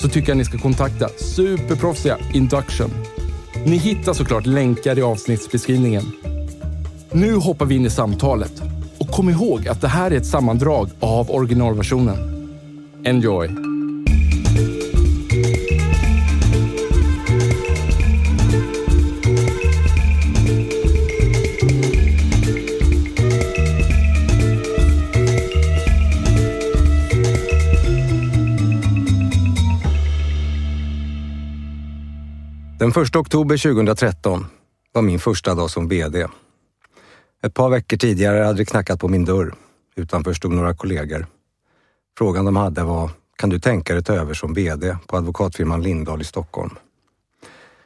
[0.00, 2.90] så tycker jag ni ska kontakta superproffsiga Induction.
[3.66, 6.04] Ni hittar såklart länkar i avsnittsbeskrivningen.
[7.12, 8.62] Nu hoppar vi in i samtalet
[8.98, 12.16] och kom ihåg att det här är ett sammandrag av originalversionen.
[13.04, 13.67] Enjoy!
[32.94, 34.46] Den 1 oktober 2013
[34.92, 36.26] var min första dag som VD.
[37.42, 39.54] Ett par veckor tidigare hade det knackat på min dörr.
[39.96, 41.26] Utanför stod några kollegor.
[42.18, 46.20] Frågan de hade var, kan du tänka dig ta över som VD på advokatfirman Lindahl
[46.20, 46.70] i Stockholm?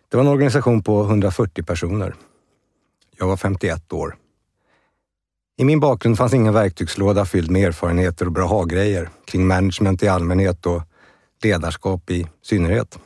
[0.09, 2.15] Det var en organisation på 140 personer.
[3.17, 4.17] Jag var 51 år.
[5.57, 10.09] I min bakgrund fanns ingen verktygslåda fylld med erfarenheter och bra ha-grejer kring management i
[10.09, 10.83] allmänhet och
[11.43, 12.99] ledarskap i synnerhet.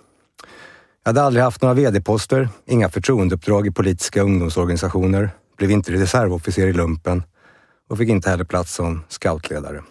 [1.06, 6.72] Jag hade aldrig haft några VD-poster, inga förtroendeuppdrag i politiska ungdomsorganisationer, blev inte reservofficer i
[6.72, 7.22] lumpen
[7.89, 9.83] och fick inte heller plats som scoutledare.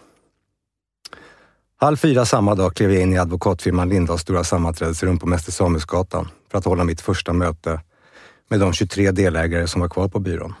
[1.76, 6.28] Halv fyra samma dag klev jag in i advokatfirman Lindahls stora sammanträdesrum på Mäster Samuelsgatan
[6.50, 7.80] för att hålla mitt första möte
[8.48, 10.54] med de 23 delägare som var kvar på byrån.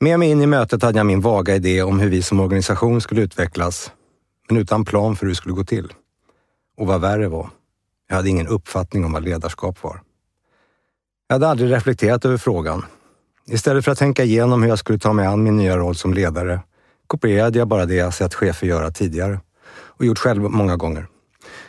[0.00, 3.00] Med mig in i mötet hade jag min vaga idé om hur vi som organisation
[3.00, 3.92] skulle utvecklas,
[4.48, 5.92] men utan plan för hur det skulle gå till.
[6.76, 7.50] Och vad värre var,
[8.12, 10.00] jag hade ingen uppfattning om vad ledarskap var.
[11.28, 12.84] Jag hade aldrig reflekterat över frågan.
[13.46, 16.14] Istället för att tänka igenom hur jag skulle ta mig an min nya roll som
[16.14, 16.60] ledare
[17.06, 19.40] kopierade jag bara det jag sett chefer göra tidigare
[19.72, 21.06] och gjort själv många gånger.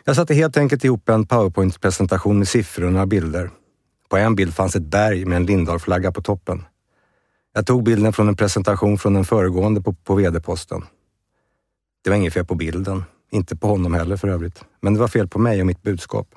[0.03, 3.49] Jag satte helt enkelt ihop en powerpoint-presentation med siffror och några bilder.
[4.09, 6.65] På en bild fanns ett berg med en Lindahl-flagga på toppen.
[7.53, 10.85] Jag tog bilden från en presentation från den föregående på, på VD-posten.
[12.03, 13.03] Det var inget fel på bilden,
[13.33, 16.27] inte på honom heller för övrigt, men det var fel på mig och mitt budskap.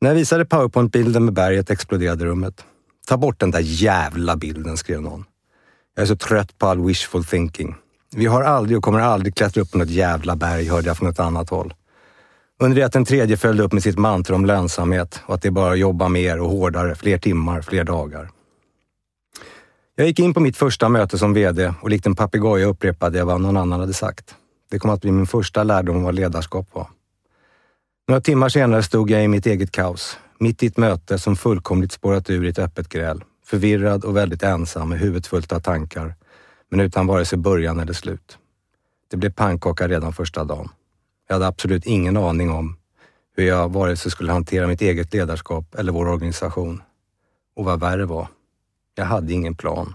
[0.00, 2.64] När jag visade powerpoint-bilden med berget exploderade rummet.
[3.08, 5.24] Ta bort den där jävla bilden, skrev någon.
[5.94, 7.74] Jag är så trött på all wishful thinking.
[8.16, 11.08] Vi har aldrig och kommer aldrig klättra upp på något jävla berg, hörde jag från
[11.08, 11.74] ett annat håll.
[12.60, 15.48] Under det att den tredje följde upp med sitt mantra om lönsamhet och att det
[15.48, 18.30] är bara att jobba mer och hårdare, fler timmar, fler dagar.
[19.94, 23.26] Jag gick in på mitt första möte som VD och likt en papegoja upprepade jag
[23.26, 24.34] vad någon annan hade sagt.
[24.70, 26.86] Det kom att bli min första lärdom om vad ledarskap var.
[28.08, 31.92] Några timmar senare stod jag i mitt eget kaos, mitt i ett möte som fullkomligt
[31.92, 33.24] spårat ur i ett öppet gräl.
[33.44, 36.14] Förvirrad och väldigt ensam med huvudet fullt av tankar,
[36.68, 38.38] men utan vare sig början eller slut.
[39.10, 40.68] Det blev pannkaka redan första dagen.
[41.28, 42.76] Jag hade absolut ingen aning om
[43.36, 46.82] hur jag vare sig skulle hantera mitt eget ledarskap eller vår organisation.
[47.56, 48.28] Och vad värre var,
[48.94, 49.94] jag hade ingen plan.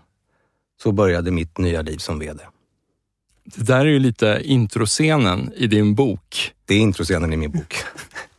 [0.82, 2.44] Så började mitt nya liv som VD.
[3.46, 6.52] Det där är ju lite introscenen i din bok.
[6.66, 7.76] Det är introscenen i min bok.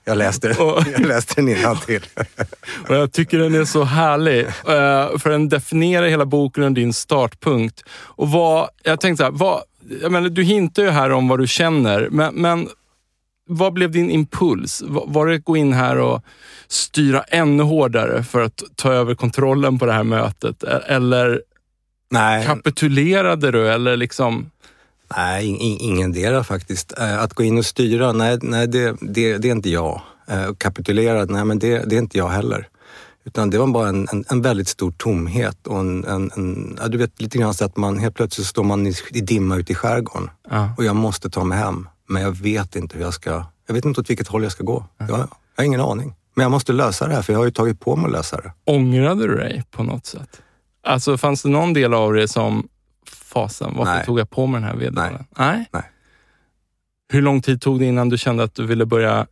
[0.04, 0.48] Jag läste,
[0.92, 2.06] jag läste den innantill.
[2.88, 4.40] och jag tycker den är så härlig.
[4.46, 7.82] Eh, för den definierar hela boken och din startpunkt.
[7.90, 9.62] Och vad, jag tänkte så här, vad,
[10.02, 12.68] jag menar, du hintar ju här om vad du känner, men, men
[13.48, 14.82] vad blev din impuls?
[14.86, 16.22] Var det att gå in här och
[16.68, 20.62] styra ännu hårdare för att ta över kontrollen på det här mötet?
[20.62, 21.42] E-, eller
[22.10, 22.46] Nej.
[22.46, 23.68] kapitulerade du?
[23.68, 24.50] Eller liksom...
[25.16, 26.98] Nej, ingen dera faktiskt.
[26.98, 30.00] Eh, att gå in och styra, nej, nej det, det, det är inte jag.
[30.28, 32.68] Eh, kapitulera, nej men det, det är inte jag heller.
[33.24, 36.98] Utan det var bara en, en, en väldigt stor tomhet och en, en, ja, du
[36.98, 39.74] vet lite grann så att man helt plötsligt står man i, i dimma ute i
[39.74, 40.70] skärgården ja.
[40.76, 41.88] och jag måste ta mig hem.
[42.08, 44.64] Men jag vet inte hur jag ska, jag vet inte åt vilket håll jag ska
[44.64, 44.84] gå.
[44.98, 46.14] Jag, jag har ingen aning.
[46.34, 48.36] Men jag måste lösa det här för jag har ju tagit på mig att lösa
[48.36, 48.52] det.
[48.64, 50.42] Ångrade du dig på något sätt?
[50.84, 52.68] Alltså fanns det någon del av det som
[53.26, 54.04] fasen, varför Nej.
[54.04, 55.12] tog jag på mig den här vd Nej.
[55.38, 55.68] Nej.
[55.72, 55.82] Nej.
[57.12, 59.26] Hur lång tid tog det innan du kände att du ville börja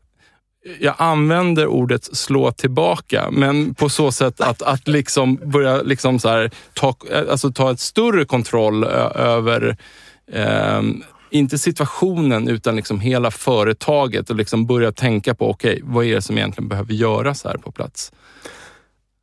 [0.81, 6.29] jag använder ordet slå tillbaka, men på så sätt att, att liksom börja liksom så
[6.29, 6.95] här, ta,
[7.31, 9.77] alltså ta ett större kontroll över
[10.33, 10.83] eh,
[11.31, 16.15] inte situationen utan liksom hela företaget och liksom börja tänka på, okej, okay, vad är
[16.15, 18.13] det som egentligen behöver göras här på plats?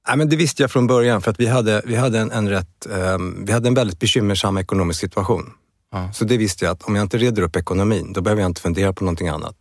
[0.07, 2.49] Ja, men det visste jag från början för att vi hade, vi hade, en, en
[2.49, 5.53] rätt, um, vi hade en väldigt bekymmersam ekonomisk situation.
[5.91, 6.13] Ja.
[6.13, 8.61] Så det visste jag att om jag inte reder upp ekonomin, då behöver jag inte
[8.61, 9.55] fundera på någonting annat.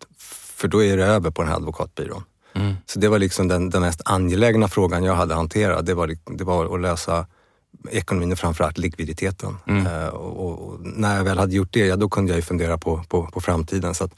[0.57, 2.23] För då är det över på den här advokatbyrån.
[2.55, 2.75] Mm.
[2.87, 5.87] Så det var liksom den, den mest angelägna frågan jag hade hanterat.
[5.87, 7.27] Det var, det var att lösa
[7.91, 9.57] ekonomin och framförallt likviditeten.
[9.67, 9.87] Mm.
[9.87, 12.79] Uh, och, och, när jag väl hade gjort det, ja, då kunde jag ju fundera
[12.79, 13.95] på, på, på framtiden.
[13.95, 14.15] Så att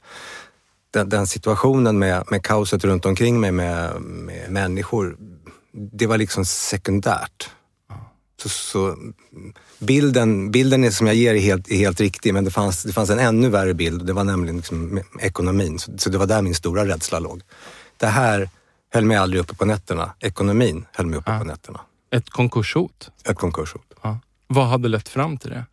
[0.91, 5.17] den, den, situationen med, med kaoset runt omkring mig med, med människor,
[5.73, 7.51] det var liksom sekundärt.
[8.43, 8.97] Så, så,
[9.79, 13.11] bilden, bilden som jag ger är helt, är helt riktig, men det fanns, det fanns
[13.11, 14.07] en ännu värre bild.
[14.07, 15.79] Det var nämligen liksom ekonomin.
[15.79, 17.43] Så, så, det var där min stora rädsla låg.
[17.97, 18.49] Det här
[18.93, 20.13] höll mig aldrig uppe på nätterna.
[20.21, 21.39] Ekonomin höll mig uppe ja.
[21.39, 21.81] på nätterna.
[22.11, 23.11] Ett konkurshot?
[23.25, 23.95] Ett konkurshot.
[24.03, 24.19] Ja.
[24.47, 25.65] Vad hade lett fram till det?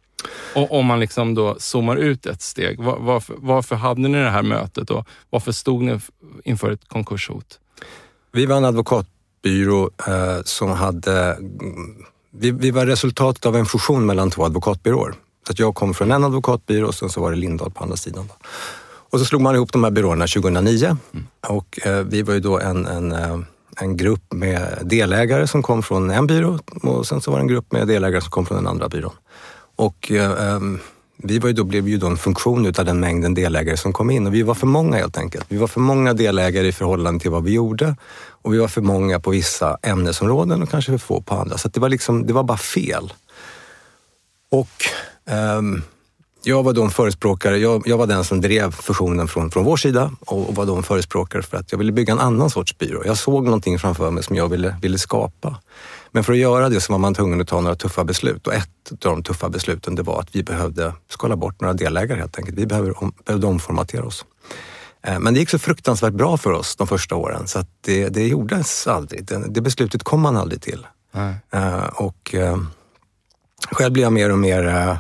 [0.55, 4.29] Och om man liksom då zoomar ut ett steg, var, varför, varför hade ni det
[4.29, 5.99] här mötet och varför stod ni
[6.43, 7.59] inför ett konkurshot?
[8.31, 8.65] Vi var en
[9.39, 11.37] advokatbyrå eh, som hade
[12.31, 15.13] vi, vi var resultatet av en fusion mellan två advokatbyråer.
[15.47, 17.97] Så att jag kom från en advokatbyrå och sen så var det Lindahl på andra
[17.97, 18.27] sidan.
[18.27, 18.33] Då.
[19.11, 21.27] Och så slog man ihop de här byråerna 2009 mm.
[21.47, 23.39] och eh, vi var ju då en, en, eh,
[23.81, 27.47] en grupp med delägare som kom från en byrå och sen så var det en
[27.47, 29.13] grupp med delägare som kom från den andra byrån.
[29.75, 30.79] Och eh, ehm,
[31.23, 34.11] vi var ju då, blev ju då en funktion utav den mängden delägare som kom
[34.11, 35.45] in och vi var för många helt enkelt.
[35.49, 37.95] Vi var för många delägare i förhållande till vad vi gjorde
[38.41, 41.57] och vi var för många på vissa ämnesområden och kanske för få på andra.
[41.57, 43.13] Så det var liksom, det var bara fel.
[44.51, 44.69] Och
[45.57, 45.81] um,
[46.43, 49.77] jag var då en förespråkare, jag, jag, var den som drev fusionen från, från vår
[49.77, 53.03] sida och, var då en förespråkare för att jag ville bygga en annan sorts byrå.
[53.05, 55.57] Jag såg någonting framför mig som jag ville, ville skapa.
[56.11, 58.53] Men för att göra det så var man tvungen att ta några tuffa beslut och
[58.53, 62.37] ett av de tuffa besluten det var att vi behövde skala bort några delägare helt
[62.37, 62.57] enkelt.
[62.57, 64.25] Vi behövde, om, behövde omformatera oss.
[65.03, 68.09] Eh, men det gick så fruktansvärt bra för oss de första åren så att det,
[68.09, 69.25] det gjordes aldrig.
[69.25, 70.87] Det, det beslutet kom man aldrig till.
[71.13, 71.35] Mm.
[71.93, 72.57] och uh,
[73.71, 74.97] själv blev jag mer och mer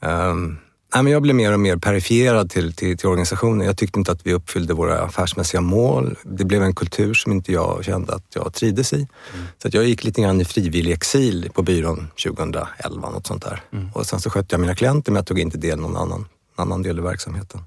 [0.00, 0.58] um,
[0.94, 3.66] Nej, men jag blev mer och mer perifierad till, till, till, organisationen.
[3.66, 6.16] Jag tyckte inte att vi uppfyllde våra affärsmässiga mål.
[6.22, 8.96] Det blev en kultur som inte jag kände att jag trivdes i.
[8.96, 9.46] Mm.
[9.62, 13.62] Så att jag gick lite grann i frivillig exil på byrån 2011, något sånt där.
[13.72, 13.90] Mm.
[13.94, 16.26] Och sen så skötte jag mina klienter men jag tog inte del i någon annan,
[16.56, 17.60] annan del i verksamheten.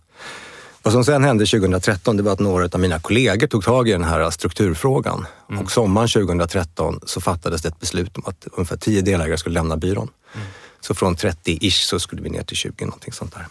[0.84, 3.92] Vad som sen hände 2013 det var att några av mina kollegor tog tag i
[3.92, 5.26] den här strukturfrågan.
[5.50, 5.62] Mm.
[5.62, 9.78] Och sommaren 2013 så fattades det ett beslut om att ungefär 10 delägare skulle lämna
[9.78, 10.10] byrån.
[10.34, 10.48] Mm.
[10.84, 13.48] Så från 30-ish så skulle vi ner till 20, någonting sånt där.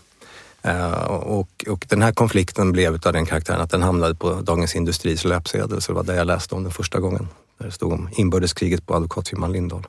[0.67, 4.75] Uh, och, och, den här konflikten blev av den karaktären att den hamnade på Dagens
[4.75, 7.29] Industris löpsedel, så det var där jag läste om den första gången.
[7.58, 9.87] Där det stod om inbördeskriget på advokatfirman Lindahl.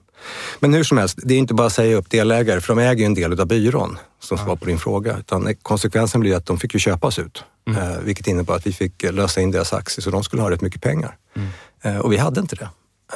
[0.60, 3.00] Men hur som helst, det är inte bara att säga upp delägare, för de äger
[3.00, 5.18] ju en del av byrån, som svar på din fråga.
[5.18, 7.82] Utan konsekvensen blir att de fick ju köpas ut, mm.
[7.82, 10.62] uh, vilket innebar att vi fick lösa in deras aktier, så de skulle ha rätt
[10.62, 11.18] mycket pengar.
[11.36, 11.96] Mm.
[11.96, 12.70] Uh, och vi hade inte det.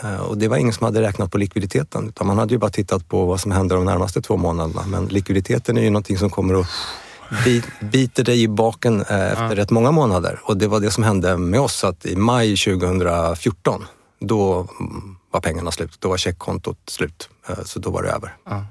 [0.03, 2.71] Eh, och det var ingen som hade räknat på likviditeten, utan man hade ju bara
[2.71, 4.83] tittat på vad som händer de närmaste två månaderna.
[4.87, 6.67] Men likviditeten är ju någonting som kommer att
[7.79, 9.55] biter dig i baken eh, efter ja.
[9.55, 10.39] rätt många månader.
[10.43, 13.85] Och det var det som hände med oss, att i maj 2014,
[14.19, 14.67] då
[15.31, 15.97] var pengarna slut.
[15.99, 18.35] Då var checkkontot slut, eh, så då var det över.
[18.49, 18.65] Ja.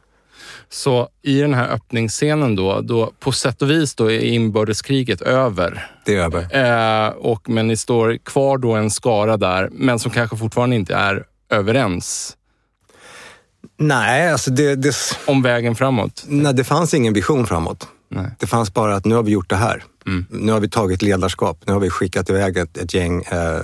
[0.70, 5.90] Så i den här öppningsscenen då, då på sätt och vis då är inbördeskriget över.
[6.04, 7.06] Det är över.
[7.06, 10.94] Eh, och, men ni står kvar då en skara där, men som kanske fortfarande inte
[10.94, 12.36] är överens.
[13.78, 14.94] Nej, alltså det, det...
[15.26, 16.24] Om vägen framåt?
[16.26, 17.88] Nej, det fanns ingen vision framåt.
[18.08, 18.30] Nej.
[18.38, 19.84] Det fanns bara att nu har vi gjort det här.
[20.06, 20.26] Mm.
[20.30, 21.58] Nu har vi tagit ledarskap.
[21.66, 23.22] Nu har vi skickat iväg ett, ett gäng.
[23.22, 23.60] Eh,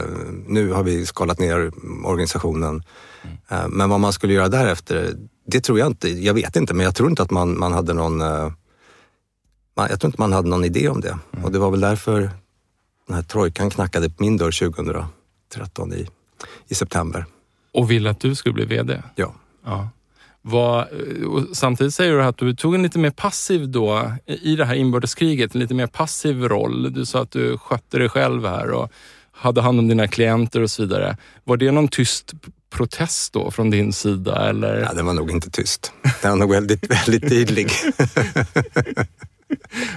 [0.47, 1.73] nu har vi skalat ner
[2.04, 2.82] organisationen.
[3.23, 3.37] Mm.
[3.49, 5.14] Eh, men vad man skulle göra därefter,
[5.52, 6.09] det tror jag inte.
[6.09, 8.21] Jag vet inte, men jag tror inte att man, man hade någon...
[8.21, 8.52] Eh,
[9.76, 11.18] man, jag tror inte man hade någon idé om det.
[11.32, 11.44] Mm.
[11.44, 12.30] Och det var väl därför
[13.06, 16.09] den här trojkan knackade på min dörr 2013 i,
[16.68, 17.25] i september.
[17.73, 19.02] Och ville att du skulle bli VD?
[19.14, 19.35] Ja.
[19.64, 19.88] ja.
[20.42, 20.88] Var,
[21.54, 25.54] samtidigt säger du att du tog en lite mer passiv då i det här inbördeskriget,
[25.54, 26.92] en lite mer passiv roll.
[26.92, 28.92] Du sa att du skötte dig själv här och
[29.32, 31.16] hade hand om dina klienter och så vidare.
[31.44, 32.32] Var det någon tyst
[32.73, 34.49] protest då från din sida?
[34.49, 34.81] Eller?
[34.81, 35.93] Ja, den var nog inte tyst.
[36.23, 37.71] Den var nog väldigt, väldigt tydlig.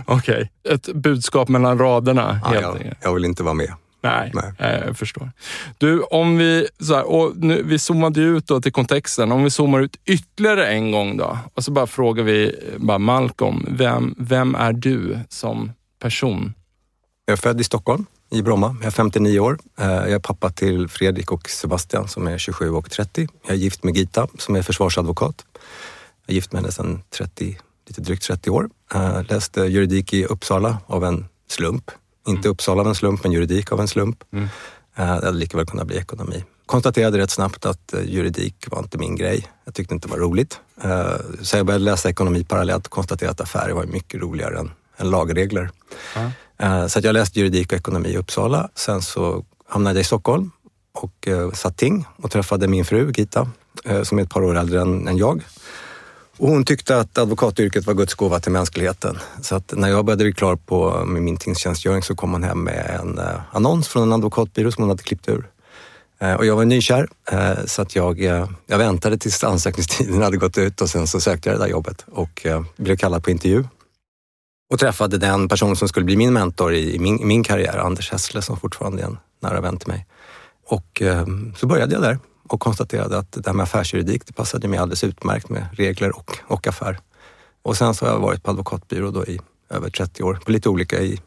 [0.06, 0.74] Okej, okay.
[0.76, 2.40] ett budskap mellan raderna.
[2.44, 3.74] Ja, jag, jag vill inte vara med.
[4.06, 5.32] Nej, Nej, jag förstår.
[5.78, 9.32] Du, om vi, så här, och nu, vi zoomade ut då till kontexten.
[9.32, 13.66] Om vi zoomar ut ytterligare en gång då och så bara frågar vi bara Malcolm,
[13.70, 16.54] vem, vem är du som person?
[17.26, 18.76] Jag är född i Stockholm i Bromma.
[18.80, 19.60] Jag är 59 år.
[19.80, 23.28] Eh, jag är pappa till Fredrik och Sebastian som är 27 och 30.
[23.44, 25.46] Jag är gift med Gita som är försvarsadvokat.
[26.26, 28.70] Jag är gift med henne sedan 30, lite drygt 30 år.
[28.94, 31.92] Jag eh, läste juridik i Uppsala av en slump.
[32.28, 34.24] Inte Uppsala av en slump, men juridik av en slump.
[34.34, 34.48] Mm.
[34.96, 36.44] Det hade lika väl kunnat bli ekonomi.
[36.66, 39.48] Konstaterade rätt snabbt att juridik var inte min grej.
[39.66, 40.60] Jag tyckte inte det var roligt.
[41.42, 45.10] Så jag började läsa ekonomi parallellt och konstaterade att affärer var mycket roligare än, än
[45.10, 45.70] lagregler.
[46.16, 46.32] Mm.
[46.58, 48.70] Eh, så jag läste juridik och ekonomi i Uppsala.
[48.76, 50.52] Sen så hamnade jag i Stockholm
[50.94, 53.50] och eh, satt ting och träffade min fru Gita
[53.86, 55.44] eh, som är ett par år äldre än, jag.
[56.38, 59.18] Och hon tyckte att advokatyrket var Guds gåva till mänskligheten.
[59.42, 62.64] Så att när jag började bli klar på med min tingstjänstgöring så kom hon hem
[62.64, 63.20] med en
[63.52, 65.50] annons från en advokatbyrå som hon hade klippt ur.
[66.38, 67.08] Och jag var nykär
[67.66, 68.20] så att jag,
[68.66, 72.06] jag väntade tills ansökningstiden hade gått ut och sen så sökte jag det där jobbet
[72.12, 72.48] och
[72.78, 73.64] blev kallad på intervju
[74.70, 78.12] och träffade den person som skulle bli min mentor i, min, i min karriär, Anders
[78.12, 80.06] Hessle som fortfarande är en nära vän till mig.
[80.68, 84.68] Och eh, så började jag där och konstaterade att det här med affärsjuridik, det passade
[84.68, 87.00] mig alldeles utmärkt med regler och, och affär.
[87.62, 90.70] Och sen så har jag varit på advokatbyrå då i över 30 år, på lite
[90.70, 91.22] olika i,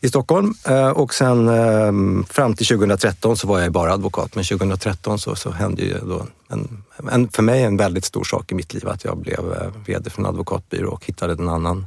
[0.00, 0.54] i Stockholm.
[0.68, 5.34] Eh, och sen eh, fram till 2013 så var jag bara advokat, men 2013 så,
[5.34, 8.88] så hände ju då en, en, för mig en väldigt stor sak i mitt liv,
[8.88, 11.86] att jag blev eh, VD för en advokatbyrå och hittade en annan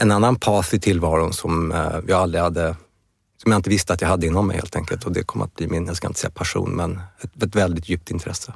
[0.00, 2.76] en annan path i tillvaron som eh, jag aldrig hade
[3.42, 5.04] som jag inte visste att jag hade inom mig helt enkelt.
[5.04, 7.88] Och det kom att bli min, jag ska inte säga passion, men ett, ett väldigt
[7.88, 8.52] djupt intresse.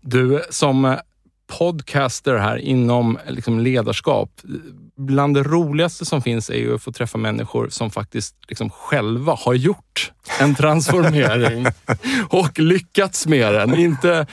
[0.00, 0.96] Du, som
[1.58, 4.30] podcaster här inom liksom ledarskap.
[4.96, 9.36] Bland det roligaste som finns är ju att få träffa människor som faktiskt liksom själva
[9.38, 11.66] har gjort en transformering
[12.28, 13.74] och lyckats med den.
[13.74, 14.26] Inte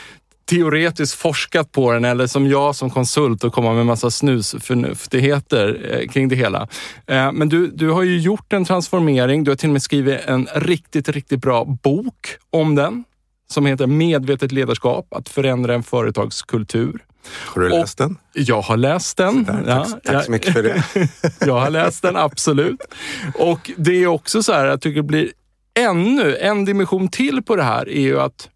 [0.49, 6.07] teoretiskt forskat på den eller som jag som konsult och komma med massa snusförnuftigheter eh,
[6.07, 6.67] kring det hela.
[7.07, 9.43] Eh, men du, du har ju gjort en transformering.
[9.43, 13.03] Du har till och med skrivit en riktigt, riktigt bra bok om den
[13.51, 16.99] som heter Medvetet ledarskap, att förändra en företagskultur.
[17.45, 18.17] Har du läst den?
[18.33, 19.43] Jag har läst den.
[19.43, 20.83] Där, ja, tack, tack så mycket för det.
[21.45, 22.81] jag har läst den, absolut.
[23.35, 25.31] Och det är också så här, jag tycker det blir
[25.79, 28.49] ännu en dimension till på det här är ju att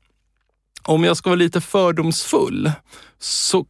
[0.83, 2.71] om jag ska vara lite fördomsfull,
[3.19, 3.65] så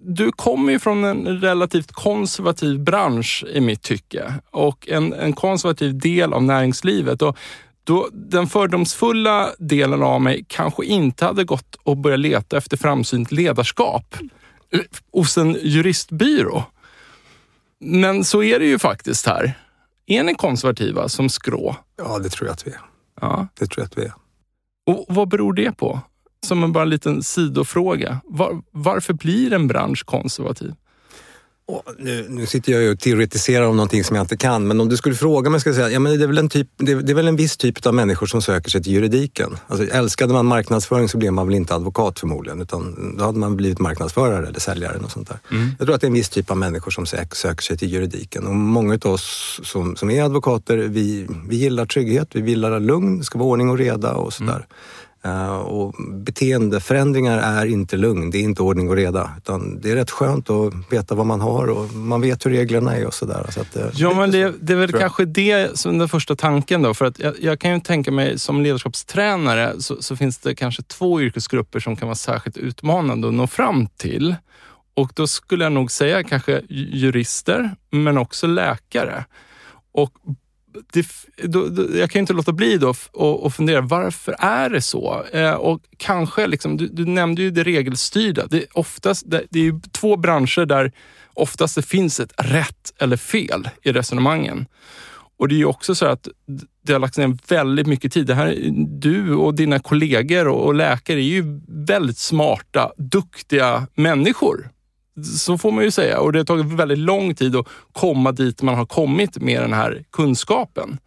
[0.00, 5.98] du kommer ju från en relativt konservativ bransch i mitt tycke och en, en konservativ
[5.98, 7.22] del av näringslivet.
[7.22, 7.38] Och
[7.84, 13.32] då, den fördomsfulla delen av mig kanske inte hade gått och börjat leta efter framsynt
[13.32, 14.16] ledarskap
[15.12, 16.64] hos en juristbyrå.
[17.80, 19.58] Men så är det ju faktiskt här.
[20.06, 21.76] Är ni konservativa som skrå?
[21.96, 22.80] Ja, det tror jag att vi är.
[23.20, 23.46] Ja.
[23.58, 24.12] Det tror jag att vi är.
[24.86, 26.00] Och vad beror det på?
[26.46, 28.20] Som en bara liten sidofråga.
[28.24, 30.74] Var, varför blir en bransch konservativ?
[31.98, 34.96] Nu, nu, sitter jag och teoretiserar om någonting som jag inte kan, men om du
[34.96, 37.12] skulle fråga mig skulle jag säga ja, men det, är väl en typ, det, det
[37.12, 39.56] är väl en viss typ av människor som söker sig till juridiken.
[39.66, 43.56] Alltså, älskade man marknadsföring så blev man väl inte advokat förmodligen, utan då hade man
[43.56, 44.98] blivit marknadsförare eller säljare.
[44.98, 45.38] Och sånt där.
[45.50, 45.70] Mm.
[45.78, 47.92] Jag tror att det är en viss typ av människor som söker, söker sig till
[47.92, 48.46] juridiken.
[48.46, 53.18] Och många av oss som, som är advokater, vi, vi gillar trygghet, vi gillar lugn,
[53.18, 54.54] det ska vara ordning och reda och sådär.
[54.54, 54.66] Mm.
[55.24, 59.30] Eh, och beteendeförändringar är inte lugn, det är inte ordning och reda.
[59.36, 62.96] Utan det är rätt skönt att veta vad man har och man vet hur reglerna
[62.96, 63.46] är och sådär.
[63.50, 66.94] Så eh, ja, men det, det är väl kanske det som den första tanken då.
[66.94, 70.82] För att jag, jag, kan ju tänka mig som ledarskapstränare så, så, finns det kanske
[70.82, 74.36] två yrkesgrupper som kan vara särskilt utmanande att nå fram till.
[74.94, 79.24] Och då skulle jag nog säga kanske jurister, men också läkare.
[79.92, 80.12] Och
[80.92, 81.06] det,
[81.42, 85.24] då, då, jag kan inte låta bli då och, och fundera, varför är det så?
[85.32, 88.46] Eh, och kanske, liksom, du, du, nämnde ju det regelstyrda.
[88.46, 90.92] Det är, oftast, det, det är två branscher där
[91.34, 94.66] oftast det finns ett rätt eller fel i resonemangen.
[95.38, 96.28] Och det är ju också så att
[96.82, 98.26] det har lagts ner väldigt mycket tid.
[98.26, 98.56] Det här,
[99.00, 104.70] du och dina kollegor och, och läkare är ju väldigt smarta, duktiga människor
[105.24, 106.20] så får man ju säga.
[106.20, 109.72] Och det har tagit väldigt lång tid att komma dit man har kommit med den
[109.72, 110.98] här kunskapen.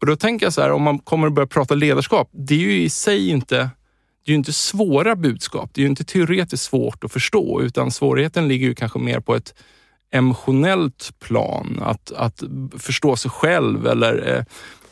[0.00, 2.58] Och då tänker jag så här, om man kommer att börja prata ledarskap, det är
[2.58, 3.70] ju i sig inte
[4.24, 5.70] det är ju inte svåra budskap.
[5.72, 9.34] Det är ju inte teoretiskt svårt att förstå, utan svårigheten ligger ju kanske mer på
[9.34, 9.54] ett
[10.12, 11.80] emotionellt plan.
[11.82, 12.42] Att, att
[12.78, 14.44] förstå sig själv eller eh,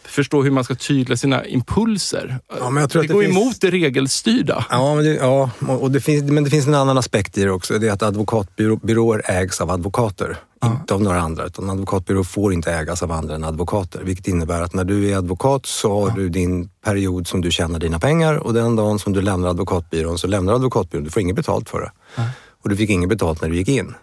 [0.08, 2.38] förstå hur man ska tydla sina impulser.
[2.60, 3.36] Ja, men jag tror det, det går finns...
[3.36, 4.66] emot det regelstyrda.
[4.70, 7.50] Ja, men det, ja och det finns, men det finns en annan aspekt i det
[7.50, 7.78] också.
[7.78, 10.36] Det är att advokatbyråer ägs av advokater.
[10.60, 10.72] Ja.
[10.80, 11.46] Inte av några andra.
[11.46, 14.00] Utan advokatbyråer får inte ägas av andra än advokater.
[14.04, 16.14] Vilket innebär att när du är advokat så har ja.
[16.14, 20.18] du din period som du tjänar dina pengar och den dagen som du lämnar advokatbyrån
[20.18, 21.04] så lämnar advokatbyrån.
[21.04, 21.92] Du får inget betalt för det.
[22.16, 22.22] Ja.
[22.62, 23.94] Och du fick inget betalt när du gick in.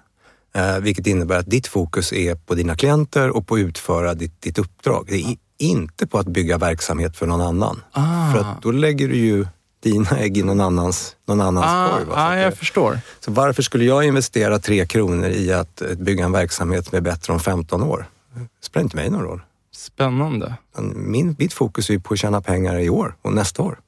[0.56, 4.42] Eh, vilket innebär att ditt fokus är på dina klienter och på att utföra ditt,
[4.42, 5.06] ditt uppdrag.
[5.10, 7.82] Det är inte på att bygga verksamhet för någon annan.
[7.92, 8.32] Ah.
[8.34, 9.48] För att då lägger du ju
[9.84, 12.06] dina ägg i någon annans, någon annans Ah, korg.
[12.16, 13.00] ah, jag det- förstår.
[13.20, 17.02] så varför skulle jag investera tre kronor i att eh, bygga en verksamhet som är
[17.02, 18.06] bättre om 15 år?
[18.36, 19.42] Det spelar inte mig någon roll.
[19.76, 20.54] Spännande.
[20.96, 23.80] Min, mitt fokus är ju på att tjäna pengar i år och nästa år.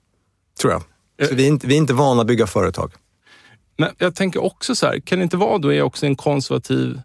[0.62, 0.84] Tror jag.
[1.22, 1.28] Eh.
[1.28, 2.92] Så vi är inte, vi är inte vana att bygga företag.
[3.78, 7.02] Men jag tänker också så här, kan det inte vara då är också en konservativ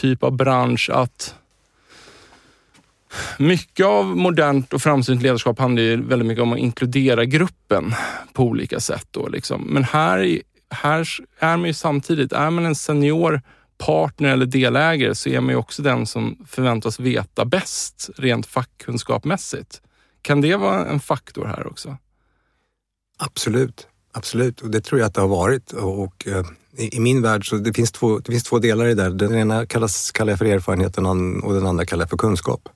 [0.00, 1.34] typ av bransch att
[3.38, 7.94] mycket av modernt och framsynt ledarskap handlar ju väldigt mycket om att inkludera gruppen
[8.32, 9.06] på olika sätt.
[9.10, 9.62] Då, liksom.
[9.62, 10.40] Men här,
[10.70, 13.42] här är man ju samtidigt, är man en senior
[13.78, 19.80] partner eller delägare så är man ju också den som förväntas veta bäst rent fackkunskapmässigt.
[20.22, 21.96] Kan det vara en faktor här också?
[23.18, 24.60] Absolut, absolut.
[24.60, 25.72] Och det tror jag att det har varit.
[25.72, 26.44] Och, och, eh,
[26.76, 29.02] i, I min värld så det finns två, det finns två delar i det.
[29.02, 29.10] där.
[29.10, 30.98] Den ena kallas, kallar jag för erfarenhet
[31.42, 32.68] och den andra kallar jag för kunskap.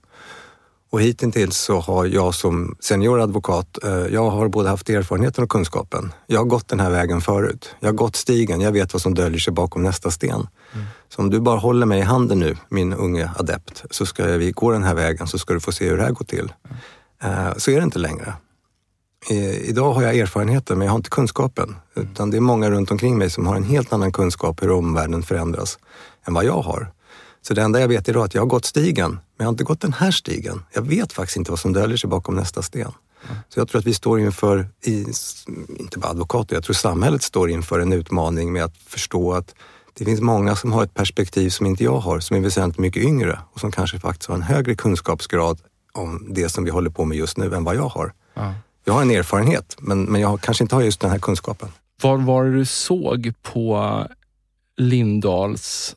[0.91, 5.51] Och hittills så har jag som senior advokat, eh, jag har både haft erfarenheten och
[5.51, 6.13] kunskapen.
[6.27, 7.75] Jag har gått den här vägen förut.
[7.81, 10.47] Jag har gått stigen, jag vet vad som döljer sig bakom nästa sten.
[11.09, 14.51] Så om du bara håller mig i handen nu, min unge adept, så ska vi
[14.51, 16.53] gå den här vägen så ska du få se hur det här går till.
[17.23, 18.35] Eh, Så är det inte längre.
[19.63, 21.77] Idag har jag erfarenheten men jag har inte kunskapen.
[21.97, 25.23] Utan det är många runt omkring mig som har en helt annan kunskap hur omvärlden
[25.23, 25.79] förändras
[26.27, 26.93] än vad jag har.
[27.43, 29.51] Så det enda jag vet idag är att jag har gått stigen, men jag har
[29.51, 30.63] inte gått den här stigen.
[30.73, 32.93] Jag vet faktiskt inte vad som döljer sig bakom nästa sten.
[33.49, 35.07] Så jag tror att vi står inför, i,
[35.79, 39.55] inte bara advokater, jag tror samhället står inför en utmaning med att förstå att
[39.95, 43.03] det finns många som har ett perspektiv som inte jag har, som är väsentligt mycket
[43.03, 45.59] yngre och som kanske faktiskt har en högre kunskapsgrad
[45.93, 48.13] om det som vi håller på med just nu än vad jag har.
[48.35, 48.55] Ja.
[48.85, 51.69] Jag har en erfarenhet, men, men jag kanske inte har just den här kunskapen.
[52.03, 54.05] Vad var det du såg på
[54.77, 55.97] Lindahls...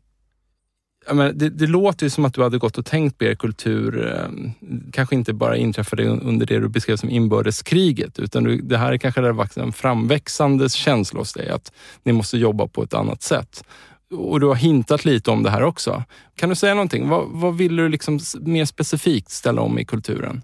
[1.08, 4.08] Menar, det, det låter ju som att du hade gått och tänkt på er kultur,
[4.08, 4.52] eh,
[4.92, 9.22] kanske inte bara inträffade under det du beskrev som inbördeskriget, utan du, det här kanske
[9.22, 11.72] hade varit en framväxande känsla hos dig, att
[12.04, 13.64] ni måste jobba på ett annat sätt.
[14.12, 16.04] Och du har hintat lite om det här också.
[16.36, 17.10] Kan du säga någonting?
[17.10, 20.42] Vad, vad ville du liksom mer specifikt ställa om i kulturen?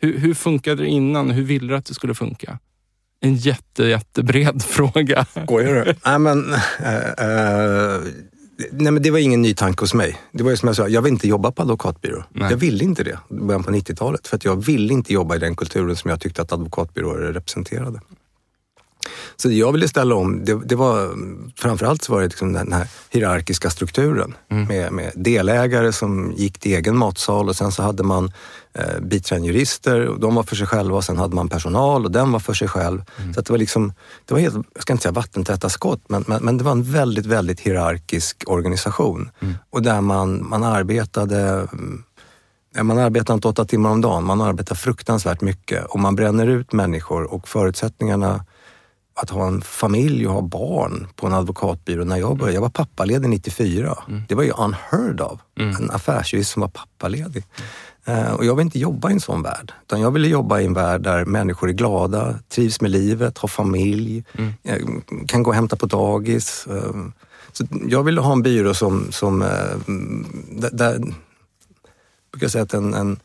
[0.00, 1.30] Hur, hur funkade det innan?
[1.30, 2.58] Hur ville du att det skulle funka?
[3.20, 5.26] En jätte, jättebred fråga.
[5.44, 5.94] Skojar du?
[6.04, 8.00] nej, men, eh, eh,
[8.70, 10.16] nej, men det var ingen ny tanke hos mig.
[10.32, 12.24] Det var ju som jag sa, jag vill inte jobba på advokatbyrå.
[12.30, 12.50] Nej.
[12.50, 14.28] Jag ville inte det i början på 90-talet.
[14.28, 18.00] För att jag ville inte jobba i den kulturen som jag tyckte att advokatbyråer representerade.
[19.36, 21.14] Så det jag ville ställa om, det, det var
[21.56, 24.34] framförallt så var det liksom den här hierarkiska strukturen
[24.68, 28.32] med, med delägare som gick till egen matsal och sen så hade man
[28.72, 32.10] eh, biträdande jurister och de var för sig själva och sen hade man personal och
[32.10, 33.04] den var för sig själv.
[33.34, 33.92] Så att det var liksom,
[34.24, 36.82] det var helt, jag ska inte säga vattentäta skott, men, men, men det var en
[36.82, 39.30] väldigt, väldigt hierarkisk organisation.
[39.70, 42.04] Och där man, man arbetade mm,
[42.82, 46.72] Man arbetar inte åtta timmar om dagen, man arbetar fruktansvärt mycket och man bränner ut
[46.72, 48.44] människor och förutsättningarna
[49.22, 52.04] att ha en familj och ha barn på en advokatbyrå.
[52.04, 53.98] När jag började, jag var pappaledig 94.
[54.28, 55.40] Det var ju unheard of.
[55.56, 57.44] En affärsjurist som var pappaledig.
[58.04, 59.72] Eh, och jag vill inte jobba i en sån värld.
[59.82, 63.48] Utan jag ville jobba i en värld där människor är glada, trivs med livet, har
[63.48, 64.24] familj,
[64.62, 64.78] eh,
[65.26, 66.66] kan gå och hämta på dagis.
[66.70, 66.94] eh.
[67.52, 69.48] Så jag ville ha en byrå som, som eh,
[70.50, 71.14] där, där
[72.32, 73.20] brukar säga att en, en,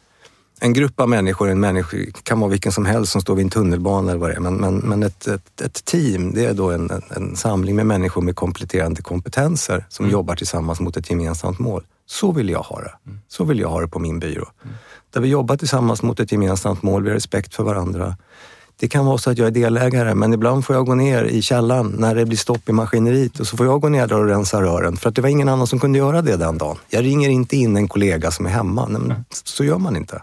[0.60, 3.50] en grupp av människor, en människa kan vara vilken som helst som står vid en
[3.50, 6.72] tunnelbana eller vad det är, men, men, men ett, ett, ett team det är då
[6.72, 11.60] en, en, en samling med människor med kompletterande kompetenser som jobbar tillsammans mot ett gemensamt
[11.60, 11.84] mål.
[12.08, 12.92] Så vill jag ha det.
[13.28, 14.46] Så vill jag ha det på min byrå.
[15.14, 18.18] Där vi jobbar tillsammans mot ett gemensamt mål, vi har respekt för varandra.
[18.80, 21.42] Det kan vara så att jag är delägare, men ibland får jag gå ner i
[21.42, 24.28] källaren när det blir stopp i maskineriet och så får jag gå ner där och
[24.28, 26.78] rensa rören för att det var ingen annan som kunde göra det den dagen.
[26.90, 28.88] Jag ringer inte in en kollega som är hemma.
[28.88, 30.22] Nej, men så gör man inte.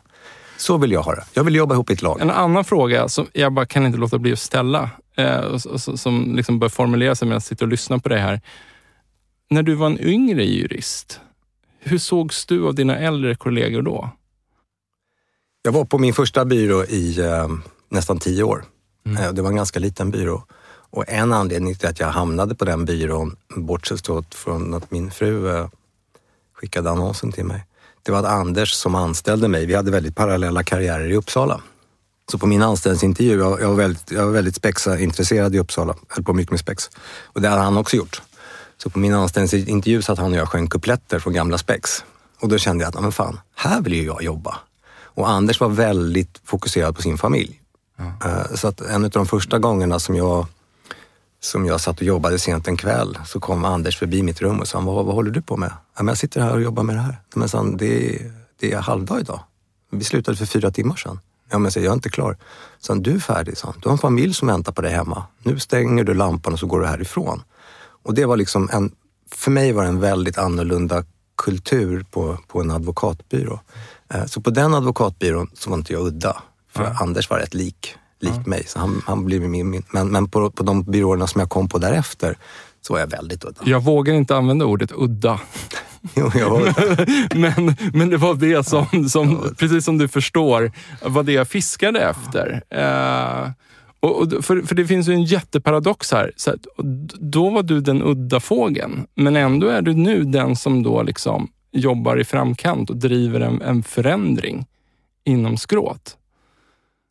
[0.62, 1.24] Så vill jag ha det.
[1.34, 2.20] Jag vill jobba ihop i ett lag.
[2.20, 6.58] En annan fråga som jag bara kan inte låta bli att ställa, eh, som liksom
[6.58, 8.40] bör formulera sig medan jag sitter och lyssnar på dig här.
[9.50, 11.20] När du var en yngre jurist,
[11.78, 14.10] hur sågs du av dina äldre kollegor då?
[15.62, 17.48] Jag var på min första byrå i eh,
[17.88, 18.64] nästan tio år.
[19.06, 20.44] Eh, det var en ganska liten byrå.
[20.90, 25.68] Och en anledning till att jag hamnade på den byrån, bortsett från att min fru
[26.52, 27.64] skickade annonsen till mig,
[28.02, 31.60] det var att Anders som anställde mig, vi hade väldigt parallella karriärer i Uppsala.
[32.30, 36.24] Så på min anställningsintervju, jag, jag var väldigt, jag var väldigt spexa-intresserad i Uppsala, höll
[36.24, 36.90] på mycket med spex.
[37.24, 38.22] Och det hade han också gjort.
[38.82, 42.04] Så på min anställningsintervju satt han och jag sjöng kupletter från gamla spex.
[42.40, 44.58] Och då kände jag att, "Ja, men fan, här vill ju jag jobba.
[45.14, 47.60] Och Anders var väldigt fokuserad på sin familj.
[48.24, 50.46] Eh, Så att en av de första gångerna som jag,
[51.42, 54.68] som jag satt och jobbade sent en kväll så kom Anders förbi mitt rum och
[54.68, 55.70] sa, vad, vad håller du på med?
[55.96, 57.16] Ja, men jag sitter här och jobbar med det här.
[57.34, 59.40] Men sa han, det, är- det är halvdag idag.
[59.90, 61.20] Vi slutade för fyra timmar sedan.
[61.50, 62.36] Ja, men jag är inte klar.
[62.80, 65.24] Så han, du är färdig, så Du har en familj som väntar på dig hemma.
[65.42, 67.42] Nu stänger du lampan och så går du härifrån.
[68.04, 68.92] Och det var liksom en,
[69.30, 71.04] för mig var det en väldigt annorlunda
[71.36, 73.60] kultur på, på en advokatbyrå.
[74.14, 76.42] Eh, så på den advokatbyrån så var inte jag udda.
[76.72, 76.96] För ja.
[77.00, 78.50] Anders var rätt lik, lik ja.
[78.50, 78.64] mig.
[78.66, 81.68] Så han, han blev min, min, men, men på, på de byråerna som jag kom
[81.68, 82.36] på därefter
[82.80, 83.60] så var jag väldigt udda.
[83.64, 85.40] Jag vågar inte använda ordet udda.
[86.14, 86.30] jo,
[87.34, 92.00] men, men det var det som, som, precis som du förstår, var det jag fiskade
[92.00, 92.62] efter.
[92.74, 93.50] Uh,
[94.00, 96.32] och, för, för det finns ju en jätteparadox här.
[96.36, 96.54] Så
[97.20, 101.48] då var du den udda fågeln, men ändå är du nu den som då liksom
[101.72, 104.66] jobbar i framkant och driver en, en förändring
[105.24, 106.16] inom skråt.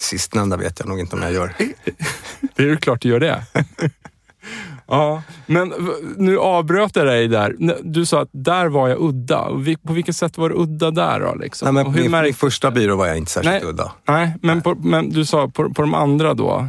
[0.02, 1.54] Sistnämnda vet jag nog inte om jag gör.
[2.56, 3.44] det är ju klart du gör det.
[4.88, 5.74] ja, men
[6.18, 7.56] nu avbröt jag dig där.
[7.84, 9.48] Du sa att där var jag udda.
[9.88, 11.36] På vilket sätt var du udda där då?
[11.36, 11.76] Liksom?
[11.76, 13.92] Nej, men min, min första byrå var jag inte särskilt nej, udda.
[14.08, 14.64] Nej, men, nej.
[14.64, 16.68] På, men du sa på, på de andra då,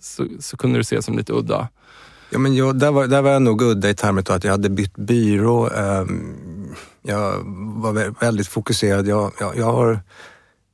[0.00, 1.68] så, så kunde du se som lite udda.
[2.30, 4.50] Ja, men jag, där, var, där var jag nog udda i termer av att jag
[4.50, 5.68] hade bytt byrå.
[5.68, 7.32] Um, jag
[7.76, 9.08] var väldigt fokuserad.
[9.08, 10.00] Jag, jag, jag, har,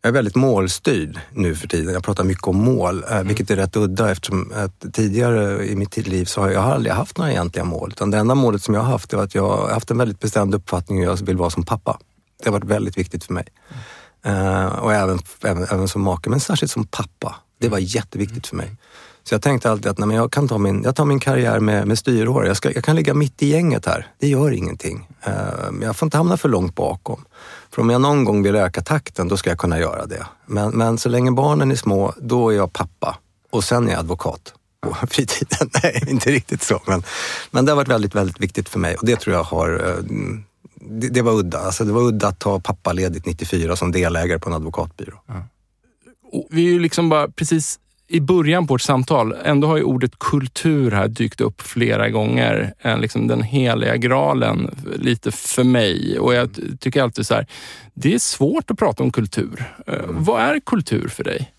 [0.07, 1.95] jag är väldigt målstyrd nu för tiden.
[1.95, 3.27] Jag pratar mycket om mål, eh, mm.
[3.27, 7.19] vilket är rätt udda eftersom att tidigare i mitt liv så har jag aldrig haft
[7.19, 7.91] några egentliga mål.
[7.91, 10.21] Utan det enda målet som jag har haft är att jag har haft en väldigt
[10.21, 11.99] bestämd uppfattning hur jag vill vara som pappa.
[12.43, 13.47] Det har varit väldigt viktigt för mig.
[14.23, 14.47] Mm.
[14.47, 17.35] Uh, och även, även, även som make, men särskilt som pappa.
[17.59, 18.71] Det var jätteviktigt för mig.
[19.29, 21.61] Så jag tänkte alltid att nej, men jag kan ta min, jag tar min karriär
[21.61, 22.47] med, med styrhår.
[22.47, 24.07] Jag, ska, jag kan ligga mitt i gänget här.
[24.19, 25.09] Det gör ingenting.
[25.27, 27.25] Uh, jag får inte hamna för långt bakom.
[27.71, 30.27] För om jag någon gång vill öka takten, då ska jag kunna göra det.
[30.47, 33.19] Men, men så länge barnen är små, då är jag pappa.
[33.51, 35.71] Och sen är jag advokat på fritiden.
[35.83, 36.83] Nej, inte riktigt så.
[36.87, 37.03] Men,
[37.51, 40.05] men det har varit väldigt, väldigt viktigt för mig och det tror jag har uh,
[40.75, 41.59] det, det, var udda.
[41.59, 45.21] Alltså det var udda att ta pappaledigt 94 som delägare på en advokatbyrå.
[45.27, 45.35] Ja.
[46.51, 50.19] Vi är ju liksom bara precis i början på vårt samtal, ändå har ju ordet
[50.19, 52.75] kultur här dykt upp flera gånger.
[52.99, 56.19] Liksom den heliga graalen lite för mig.
[56.19, 57.47] Och jag tycker alltid så här,
[57.95, 59.65] det är svårt att prata om kultur.
[59.87, 60.25] Mm.
[60.25, 61.53] Vad är kultur för dig?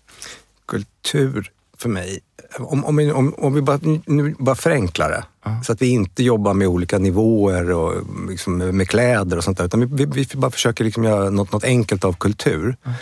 [0.66, 2.20] Kultur för mig,
[2.58, 5.62] om, om, om, om vi bara, nu bara förenklar det, uh.
[5.62, 7.94] så att vi inte jobbar med olika nivåer och
[8.30, 11.52] liksom med kläder och sånt där, utan vi, vi, vi bara försöker liksom göra något,
[11.52, 12.76] något enkelt av kultur.
[12.86, 12.92] Uh.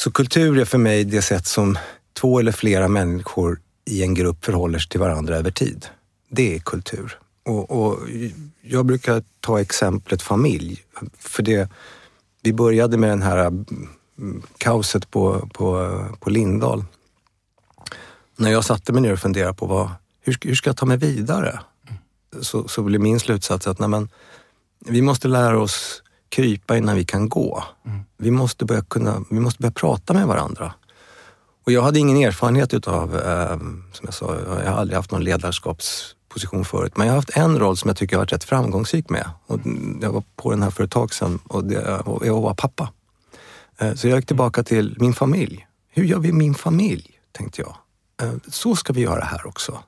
[0.00, 1.78] Så kultur är för mig det sätt som
[2.20, 5.86] två eller flera människor i en grupp förhåller sig till varandra över tid.
[6.28, 7.18] Det är kultur.
[7.44, 7.98] Och, och
[8.62, 10.82] jag brukar ta exemplet familj.
[11.18, 11.70] För det,
[12.42, 16.84] vi började med det här mm, kaoset på, på, på Lindahl.
[18.36, 20.96] När jag satte mig ner och funderade på vad, hur, hur ska jag ta mig
[20.96, 21.60] vidare?
[22.40, 24.08] Så, så blev min slutsats att nej men,
[24.86, 27.64] vi måste lära oss krypa innan vi kan gå.
[27.86, 28.00] Mm.
[28.16, 30.72] Vi, måste börja kunna, vi måste börja prata med varandra.
[31.66, 33.58] Och jag hade ingen erfarenhet utav, eh,
[33.92, 36.96] som jag sa, jag har aldrig haft någon ledarskapsposition förut.
[36.96, 39.30] Men jag har haft en roll som jag tycker jag har varit rätt framgångsrik med.
[39.46, 39.60] Och
[40.00, 42.92] jag var på den här för ett tag sedan och det, jag var pappa.
[43.78, 45.66] Eh, så jag gick tillbaka till min familj.
[45.88, 47.10] Hur gör vi min familj?
[47.32, 47.76] Tänkte jag.
[48.22, 49.78] Eh, så ska vi göra här också.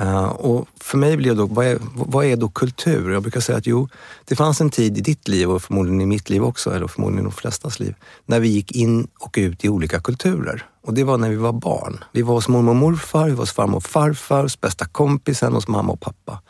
[0.00, 3.12] Uh, och för mig blev det då, vad är, vad är då kultur?
[3.12, 3.88] Jag brukar säga att jo,
[4.24, 7.26] det fanns en tid i ditt liv och förmodligen i mitt liv också, eller förmodligen
[7.26, 7.94] i de flestas liv,
[8.26, 10.66] när vi gick in och ut i olika kulturer.
[10.84, 12.04] Och det var när vi var barn.
[12.12, 15.52] Vi var hos mormor och morfar, vi var hos farmor och farfar, hos bästa kompisen,
[15.52, 16.40] hos mamma och pappa.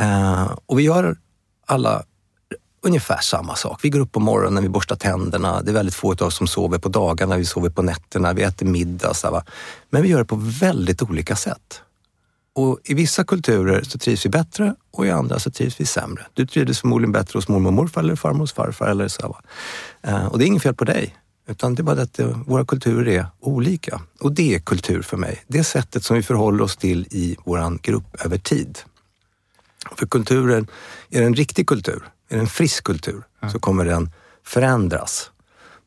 [0.00, 1.16] Uh, och vi gör
[1.66, 2.02] alla
[2.82, 3.80] ungefär samma sak.
[3.82, 5.62] Vi går upp på morgonen, vi borstar tänderna.
[5.62, 8.42] Det är väldigt få av oss som sover på dagarna, vi sover på nätterna, vi
[8.42, 9.14] äter middag.
[9.14, 9.44] Så va?
[9.90, 11.82] Men vi gör det på väldigt olika sätt.
[12.58, 16.26] Och I vissa kulturer så trivs vi bättre och i andra så trivs vi sämre.
[16.34, 19.38] Du trivdes förmodligen bättre hos mormor och morfar eller farmor och farfar eller så.
[20.08, 21.16] Uh, och det är inget fel på dig.
[21.48, 24.00] Utan det är bara att våra kulturer är olika.
[24.20, 25.44] Och det är kultur för mig.
[25.46, 28.78] Det sättet som vi förhåller oss till i vår grupp över tid.
[29.98, 30.66] För kulturen,
[31.10, 33.52] är det en riktig kultur, är det en frisk kultur, mm.
[33.52, 34.10] så kommer den
[34.44, 35.30] förändras.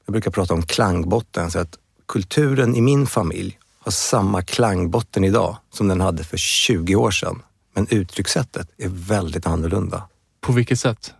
[0.05, 5.57] Jag brukar prata om klangbotten, så att kulturen i min familj har samma klangbotten idag
[5.73, 7.41] som den hade för 20 år sedan.
[7.75, 10.07] Men uttryckssättet är väldigt annorlunda.
[10.41, 11.13] På vilket sätt?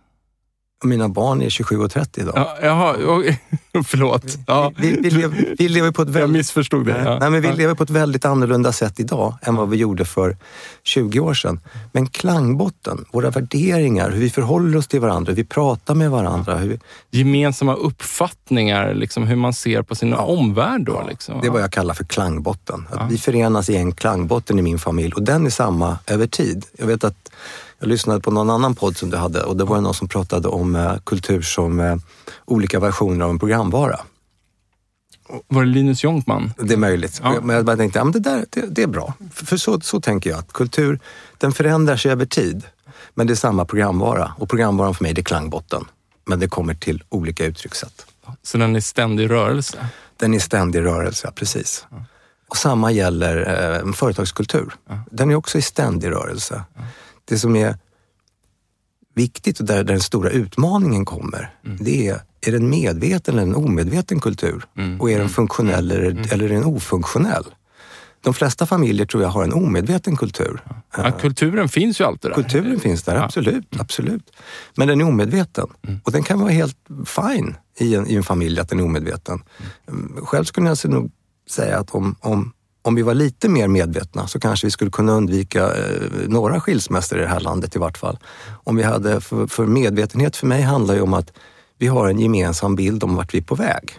[0.82, 2.32] Mina barn är 27 och 30 idag.
[2.36, 2.94] Ja, jaha,
[3.84, 4.38] förlåt.
[4.46, 4.72] Ja.
[4.76, 7.02] Vi, vi, lever, vi lever på ett väldigt, Jag missförstod det.
[7.04, 7.18] Ja.
[7.18, 7.54] Nej, men vi ja.
[7.54, 10.36] lever på ett väldigt annorlunda sätt idag än vad vi gjorde för
[10.82, 11.60] 20 år sedan.
[11.92, 16.56] Men klangbotten, våra värderingar, hur vi förhåller oss till varandra, hur vi pratar med varandra.
[16.56, 16.78] Hur vi...
[17.18, 20.16] Gemensamma uppfattningar, liksom, hur man ser på sin ja.
[20.16, 20.84] omvärld.
[20.84, 21.40] Då, liksom.
[21.40, 22.88] Det är vad jag kallar för klangbotten.
[22.90, 26.64] Att Vi förenas i en klangbotten i min familj och den är samma över tid.
[26.78, 27.30] Jag vet att
[27.82, 30.48] jag lyssnade på någon annan podd som du hade och det var någon som pratade
[30.48, 31.96] om eh, kultur som eh,
[32.44, 34.00] olika versioner av en programvara.
[35.48, 36.52] Var det Linus Jonkman?
[36.58, 37.20] Det är möjligt.
[37.22, 37.40] Ja.
[37.42, 39.14] Men jag bara tänkte, ja, men det, där, det, det är bra.
[39.32, 41.00] För, för så, så tänker jag, att kultur
[41.38, 42.62] den förändrar sig över tid.
[43.14, 45.84] Men det är samma programvara och programvaran för mig det är klangbotten.
[46.24, 48.06] Men det kommer till olika uttryckssätt.
[48.42, 49.86] Så den är ständig rörelse?
[50.16, 51.86] Den är ständig rörelse, precis.
[52.48, 53.36] Och samma gäller
[53.86, 54.74] eh, företagskultur.
[55.10, 56.64] Den är också i ständig rörelse.
[57.32, 57.78] Det som är
[59.14, 64.20] viktigt och där, den stora utmaningen kommer, det är, är den medveten eller en omedveten
[64.20, 64.64] kultur?
[65.00, 67.44] Och är den funktionell eller, eller är den ofunktionell?
[68.20, 70.60] De flesta familjer tror jag har en omedveten kultur.
[70.96, 72.34] Ja, kulturen finns ju alltid där.
[72.34, 73.80] Kulturen finns där, absolut.
[73.80, 74.32] absolut.
[74.76, 75.66] Men den är omedveten.
[76.04, 79.42] Och den kan vara helt fine i en, i en familj att den är omedveten.
[79.88, 81.10] Mm, Själv skulle jag nog
[81.50, 85.12] säga att om, om, om vi var lite mer medvetna så kanske vi skulle kunna
[85.12, 88.18] undvika eh, några skilsmässor i det här landet i vart fall.
[88.64, 91.32] Om vi hade, för, för medvetenhet för mig handlar ju om att
[91.78, 93.90] vi har en gemensam bild om vart vi är på väg.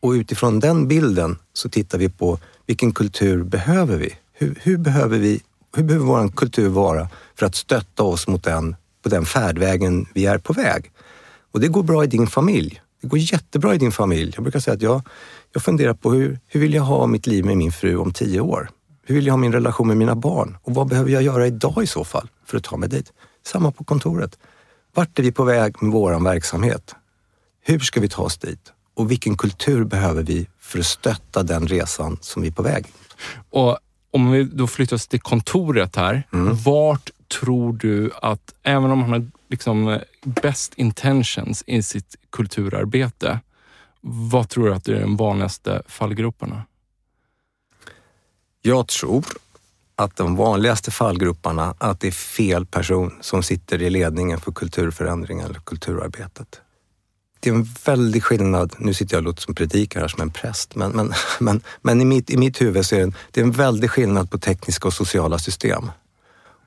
[0.00, 4.14] Och utifrån den bilden så tittar vi på vilken kultur behöver vi?
[4.32, 5.40] Hur, hur behöver vi
[5.76, 10.26] hur behöver vår kultur vara för att stötta oss mot den, på den färdvägen vi
[10.26, 10.90] är på väg?
[11.52, 12.80] Och det går bra i din familj.
[13.02, 14.32] Det går jättebra i din familj.
[14.34, 15.02] Jag brukar säga att jag,
[15.52, 18.40] jag funderar på hur, hur vill jag ha mitt liv med min fru om tio
[18.40, 18.70] år?
[19.06, 20.56] Hur vill jag ha min relation med mina barn?
[20.62, 23.12] Och vad behöver jag göra idag i så fall för att ta mig dit?
[23.46, 24.38] Samma på kontoret.
[24.94, 26.94] Vart är vi på väg med vår verksamhet?
[27.64, 28.72] Hur ska vi ta oss dit?
[28.94, 32.86] Och vilken kultur behöver vi för att stötta den resan som vi är på väg?
[33.50, 33.78] Och
[34.10, 36.22] om vi då flyttar oss till kontoret här.
[36.64, 37.10] Vart
[37.40, 43.40] tror du att, även om man har liksom eh, best intentions i sitt kulturarbete,
[44.00, 46.62] vad tror du att det är de vanligaste fallgroparna?
[48.62, 49.24] Jag tror
[49.96, 55.44] att de vanligaste fallgroparna, att det är fel person som sitter i ledningen för kulturförändringar
[55.44, 56.60] eller kulturarbetet.
[57.40, 60.30] Det är en väldig skillnad, nu sitter jag och låter som predikar här som en
[60.30, 63.40] präst, men, men, men, men i, mitt, i mitt huvud så är det, en, det
[63.40, 65.90] är en väldig skillnad på tekniska och sociala system.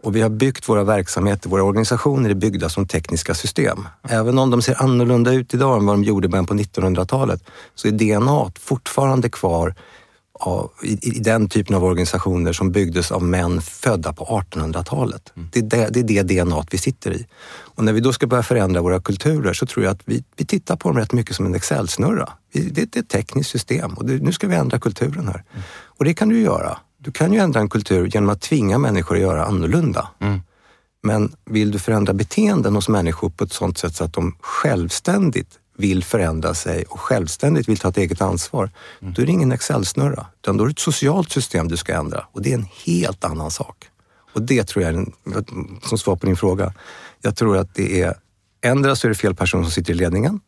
[0.06, 3.88] Och vi har byggt våra verksamheter, våra organisationer är byggda som tekniska system.
[4.10, 7.44] Även om de ser annorlunda ut idag än vad de gjorde början på 1900-talet
[7.76, 9.76] så är DNA fortfarande kvar
[10.40, 15.34] av, i, i den typen av organisationer som byggdes av män födda på 1800-talet.
[15.52, 17.28] Det, är det, det är det DNA vi sitter i.
[17.48, 20.46] Och när vi då ska börja förändra våra kulturer så tror jag att vi, vi
[20.46, 22.30] tittar på dem rätt mycket som en Excel-snurra.
[22.54, 25.44] Det, det är ett tekniskt system och det, nu ska vi ändra kulturen här.
[25.98, 26.78] Och det kan du göra.
[27.06, 30.10] Du kan ju ändra en kultur genom att tvinga människor att göra annorlunda.
[31.04, 35.60] Men vill du förändra beteenden hos människor på ett sådant sätt så att de självständigt
[35.78, 40.26] vill förändra sig och självständigt vill ta ett eget ansvar, då är det ingen Excel-snurra.
[40.42, 43.24] Utan då är det ett socialt system du ska ändra och det är en helt
[43.24, 43.90] annan sak.
[44.34, 45.14] Och det tror jag
[45.84, 46.74] som svar på din fråga,
[47.22, 48.14] jag tror att det är,
[48.62, 50.40] ändra så är det fel person som sitter i ledningen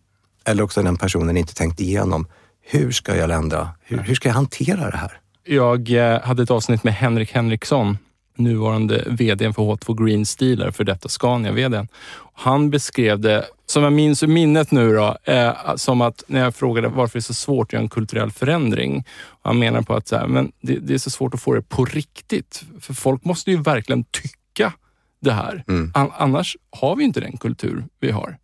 [0.45, 2.27] eller också den personen inte tänkt igenom,
[2.61, 3.69] hur ska jag ändra?
[3.81, 5.21] Hur, hur ska jag hantera det här?
[5.47, 7.97] Jag eh, hade ett avsnitt med Henrik Henriksson,
[8.35, 11.87] nuvarande VD för H2 Green Steel, för detta Scania-VD.
[12.33, 16.55] Han beskrev det, som jag minns ur minnet nu, då, eh, som att när jag
[16.55, 19.05] frågade varför det är så svårt att göra en kulturell förändring.
[19.41, 21.61] Han menar på att så här, men det, det är så svårt att få det
[21.61, 22.63] på riktigt.
[22.79, 24.73] För folk måste ju verkligen tycka
[25.19, 25.63] det här.
[25.93, 28.37] An, annars har vi inte den kultur vi har.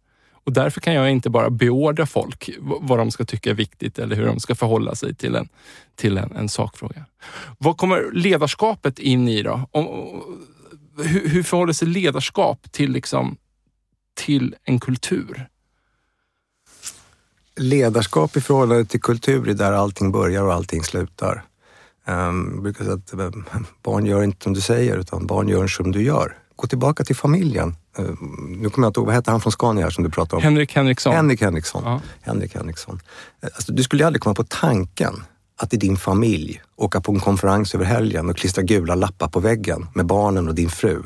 [0.44, 4.16] Och därför kan jag inte bara beordra folk vad de ska tycka är viktigt eller
[4.16, 5.50] hur de ska förhålla sig till en,
[5.96, 7.06] till en, en sakfråga.
[7.58, 9.68] Vad kommer ledarskapet in i då?
[9.72, 9.86] Om,
[10.98, 13.38] hur, hur förhåller sig ledarskap till, liksom,
[14.16, 15.48] till en kultur?
[17.56, 21.44] ledarskap i förhållande till kultur är där allting börjar och allting slutar.
[22.06, 23.46] Ehm, jag brukar säga att ehm,
[23.84, 26.38] barn gör inte som du säger utan barn gör som du gör.
[26.56, 27.76] Gå tillbaka till familjen.
[27.98, 30.44] Um, nu kommer jag inte ihåg, vad hette han från Scania som du pratade om?
[30.44, 31.16] Henrik Henriksson.
[31.16, 31.82] Henrik Henriksson.
[31.86, 32.02] Ja.
[32.22, 33.00] Henrik Henriksson.
[33.44, 35.24] Eh, Alltså, du skulle aldrig komma på tanken
[35.58, 39.40] att i din familj åka på en konferens över helgen och klistra gula lappar på
[39.40, 41.04] väggen med barnen och din fru.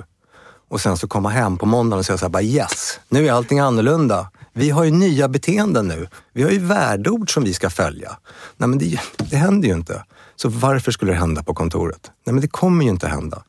[0.70, 3.32] Och sen så komma hem på måndagen och säga så här, bara yes, nu är
[3.32, 4.32] allting annorlunda.
[4.54, 6.08] Vi har ju nya beteenden nu.
[6.34, 8.18] Vi har ju värdeord som vi ska följa.
[8.58, 10.04] Nej men det, det händer ju inte.
[10.36, 12.12] Så varför skulle det hända på kontoret?
[12.26, 13.44] Nej men det kommer ju inte hända.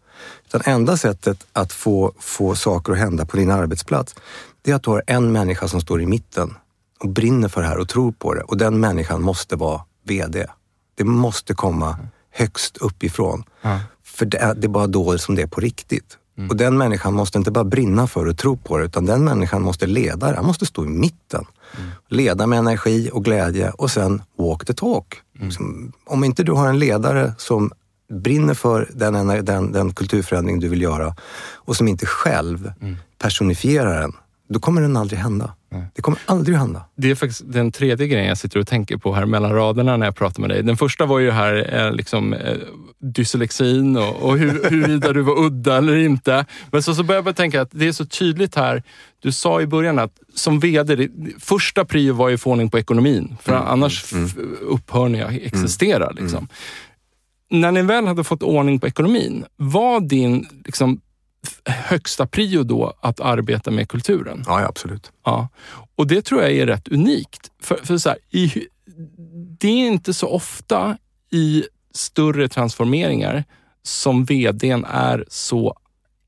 [0.47, 4.15] Utan enda sättet att få, få saker att hända på din arbetsplats,
[4.63, 6.55] det är att du har en människa som står i mitten
[7.01, 8.43] och brinner för det här och tror på det.
[8.43, 10.47] Och den människan måste vara VD.
[10.95, 11.99] Det måste komma
[12.31, 13.45] högst uppifrån.
[14.05, 16.19] För det är, det är bara då som det är på riktigt.
[16.51, 19.63] Och den människan måste inte bara brinna för och tro på det, utan den människan
[19.63, 20.37] måste leda det.
[20.37, 21.45] Han måste stå i mitten.
[22.09, 25.15] Leda med energi och glädje och sen walk the talk.
[25.39, 27.73] Liksom, Om inte du har en ledare som
[28.13, 31.17] brinner för den, den, den kulturförändring du vill göra
[31.55, 32.73] och som inte själv
[33.19, 34.13] personifierar den,
[34.49, 35.55] då kommer den aldrig hända.
[35.95, 36.85] Det kommer aldrig hända.
[36.97, 40.07] Det är faktiskt den tredje grejen jag sitter och tänker på här mellan raderna när
[40.07, 40.63] jag pratar med dig.
[40.63, 42.57] Den första var ju här eh, liksom, eh,
[42.99, 46.47] dyslexin och, och hur, huruvida du var udda eller inte.
[46.71, 48.83] Men så, så börjar jag tänka att det är så tydligt här.
[49.23, 52.79] Du sa i början att som VD, det, första prio var ju få ordning på
[52.79, 53.37] ekonomin.
[53.43, 54.29] För Mm, annars mm,
[54.61, 56.11] upphör ni att existera.
[56.11, 56.49] Liksom.
[57.51, 61.01] När ni väl hade fått ordning på ekonomin, var din liksom,
[61.65, 64.45] högsta prio då att arbeta med kulturen?
[64.47, 65.13] Ja, absolut.
[65.25, 65.49] Ja,
[65.97, 67.51] och det tror jag är rätt unikt.
[67.63, 68.67] För, för så här, i,
[69.59, 70.99] det är inte så ofta
[71.31, 73.45] i större transformeringar
[73.83, 75.79] som vdn är så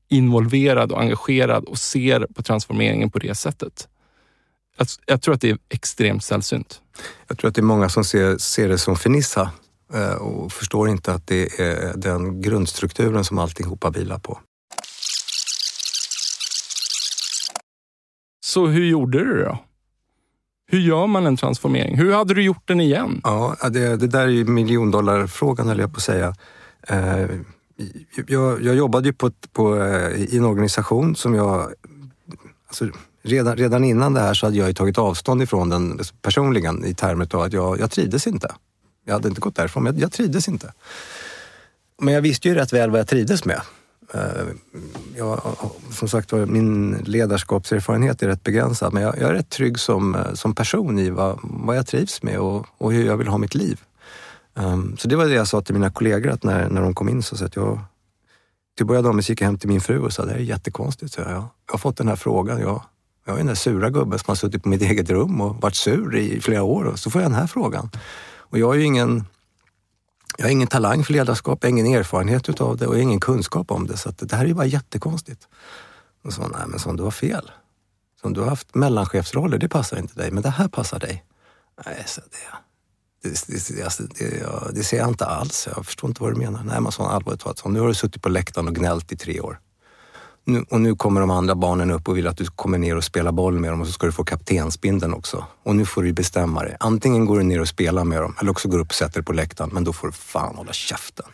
[0.09, 3.87] involverad och engagerad och ser på transformeringen på det sättet.
[4.77, 6.81] Jag, jag tror att det är extremt sällsynt.
[7.27, 9.49] Jag tror att det är många som ser, ser det som fernissa eh,
[10.19, 14.39] och förstår inte att det är den grundstrukturen som alltihopa vilar på.
[18.45, 19.57] Så hur gjorde du då?
[20.67, 21.97] Hur gör man en transformering?
[21.97, 23.21] Hur hade du gjort den igen?
[23.23, 26.35] Ja, det, det där är ju miljondollarfrågan höll jag på att säga.
[26.87, 27.25] Eh,
[28.27, 31.73] jag, jag jobbade ju på, på, eh, i en organisation som jag...
[32.67, 32.87] Alltså,
[33.23, 37.35] redan, redan innan det här så hade jag tagit avstånd ifrån den personligen i termer
[37.35, 38.55] av att jag, jag trivdes inte.
[39.05, 40.73] Jag hade inte gått därifrån, men jag, trivdes inte.
[42.01, 43.61] Men jag visste ju rätt väl vad jag trivdes med.
[44.13, 44.47] Eh,
[45.15, 45.41] jag,
[45.91, 50.15] som sagt var, min ledarskapserfarenhet är rätt begränsad, men jag, jag är rätt trygg som,
[50.15, 53.37] eh, som person i vad, vad jag trivs med och, och hur jag vill ha
[53.37, 53.81] mitt liv.
[54.55, 57.09] Ehm, så det var det jag sa till mina kollegor att när, när de kom
[57.09, 57.79] in så sa att jag
[58.77, 60.43] till att börja med gick jag hem till min fru och sa det här är
[60.43, 61.13] jättekonstigt.
[61.13, 62.61] Så jag, jag har fått den här frågan.
[62.61, 62.83] Jag,
[63.25, 65.75] jag är den där sura gubben som har suttit på mitt eget rum och varit
[65.75, 67.89] sur i flera år och så får jag den här frågan.
[68.51, 69.25] Och jag har ju ingen,
[70.37, 73.03] jag har ingen talang för ledarskap, jag har ingen erfarenhet utav det och jag har
[73.03, 73.97] ingen kunskap om det.
[73.97, 75.47] Så att det här är ju bara jättekonstigt.
[76.23, 77.51] Och så, nej men som du har fel.
[78.21, 81.25] Som du har haft mellanchefsroller, det passar inte dig, men det här passar dig.
[81.85, 85.67] Nej, så det, det, det, det, det alltså, ser jag inte alls.
[85.75, 86.63] Jag förstår inte vad du menar.
[86.63, 89.41] Nej, men sån allvarligt talat, nu har du suttit på läktaren och gnällt i tre
[89.41, 89.59] år.
[90.45, 93.03] Nu, och nu kommer de andra barnen upp och vill att du kommer ner och
[93.03, 95.45] spelar boll med dem och så ska du få kaptensbindeln också.
[95.63, 96.77] Och nu får du bestämma dig.
[96.79, 99.13] Antingen går du ner och spelar med dem eller också går du upp och sätter
[99.13, 99.69] dig på läktaren.
[99.73, 101.25] Men då får du fan hålla käften.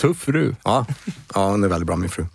[0.00, 0.54] Tuff fru.
[0.64, 0.86] Ja,
[1.34, 2.26] ja hon är väldigt bra min fru.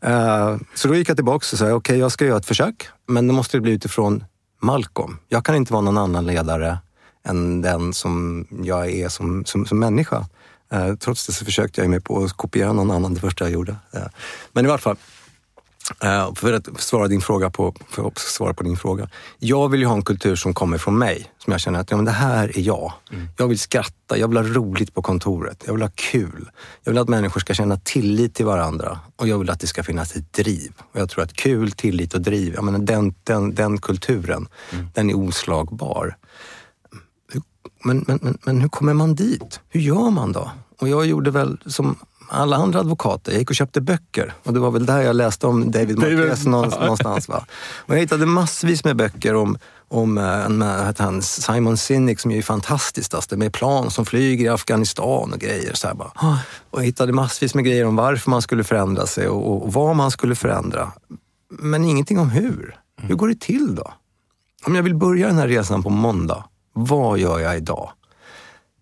[0.00, 2.88] Eh, så då gick jag tillbaka och sa, okej okay, jag ska göra ett försök,
[3.06, 4.24] men det måste bli utifrån
[4.62, 5.18] Malcolm.
[5.28, 6.78] Jag kan inte vara någon annan ledare
[7.24, 10.26] än den som jag är som, som, som människa.
[10.72, 13.52] Eh, trots det så försökte jag mig på att kopiera någon annan det första jag
[13.52, 13.76] gjorde.
[13.92, 14.02] Eh,
[14.52, 14.96] men i vart fall,
[16.02, 19.08] eh, för att svara, din fråga på, för att svara på din fråga.
[19.38, 21.96] Jag vill ju ha en kultur som kommer från mig, som jag känner att ja,
[21.96, 22.92] men det här är jag.
[23.12, 23.28] Mm.
[23.36, 26.50] Jag vill skratta, jag vill ha roligt på kontoret, jag vill ha kul.
[26.84, 29.82] Jag vill att människor ska känna tillit till varandra och jag vill att det ska
[29.82, 30.72] finnas ett driv.
[30.92, 34.48] Och jag tror att kul, tillit och driv, jag menar, den, den, den kulturen,
[34.94, 36.16] den är oslagbar.
[37.84, 39.60] Men, men, men, men hur kommer man dit?
[39.68, 40.50] Hur gör man då?
[40.78, 41.96] Och jag gjorde väl som
[42.30, 44.34] alla andra advokater, jag gick och köpte böcker.
[44.44, 47.28] Och det var väl där jag läste om David Marquez någonstans.
[47.28, 47.44] va?
[47.76, 52.36] Och jag hittade massvis med böcker om, om eh, heter han, Simon Sinek som är
[52.36, 53.14] ju fantastiskt.
[53.14, 55.74] Alltså, med plan som flyger i Afghanistan och grejer.
[55.74, 56.10] Så här bara.
[56.70, 59.96] Och jag hittade massvis med grejer om varför man skulle förändra sig och, och vad
[59.96, 60.92] man skulle förändra.
[61.50, 62.76] Men ingenting om hur.
[63.02, 63.92] Hur går det till då?
[64.66, 67.90] Om jag vill börja den här resan på måndag, vad gör jag idag?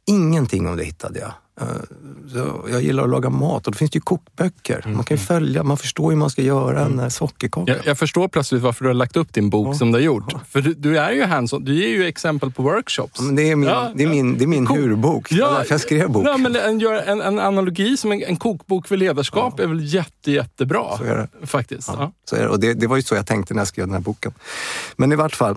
[0.09, 1.33] Ingenting om det hittade jag.
[1.61, 4.85] Eh, jag gillar att laga mat och då finns det ju kokböcker.
[4.87, 7.73] Man kan ju följa, man förstår hur man ska göra en eh, sockerkaka.
[7.73, 10.35] Jag, jag förstår plötsligt varför du har lagt upp din bok som du har gjort.
[10.49, 11.65] För du, du är ju hands-on.
[11.65, 13.21] Du ger ju exempel på workshops.
[13.21, 15.31] Men det är min, Ja, det är min, det är min hurbok.
[15.31, 16.27] Det var därför jag skrev bok.
[16.27, 20.31] Ja, men en, en, en analogi som en, en kokbok för ledarskap är väl jätte,
[20.31, 20.97] jättebra.
[20.99, 21.89] Så är Faktiskt.
[21.89, 22.13] Ja.
[22.25, 22.49] Så är det.
[22.49, 24.33] Och det, det var ju så jag tänkte när jag skrev den här boken.
[24.97, 25.57] Men i vart fall,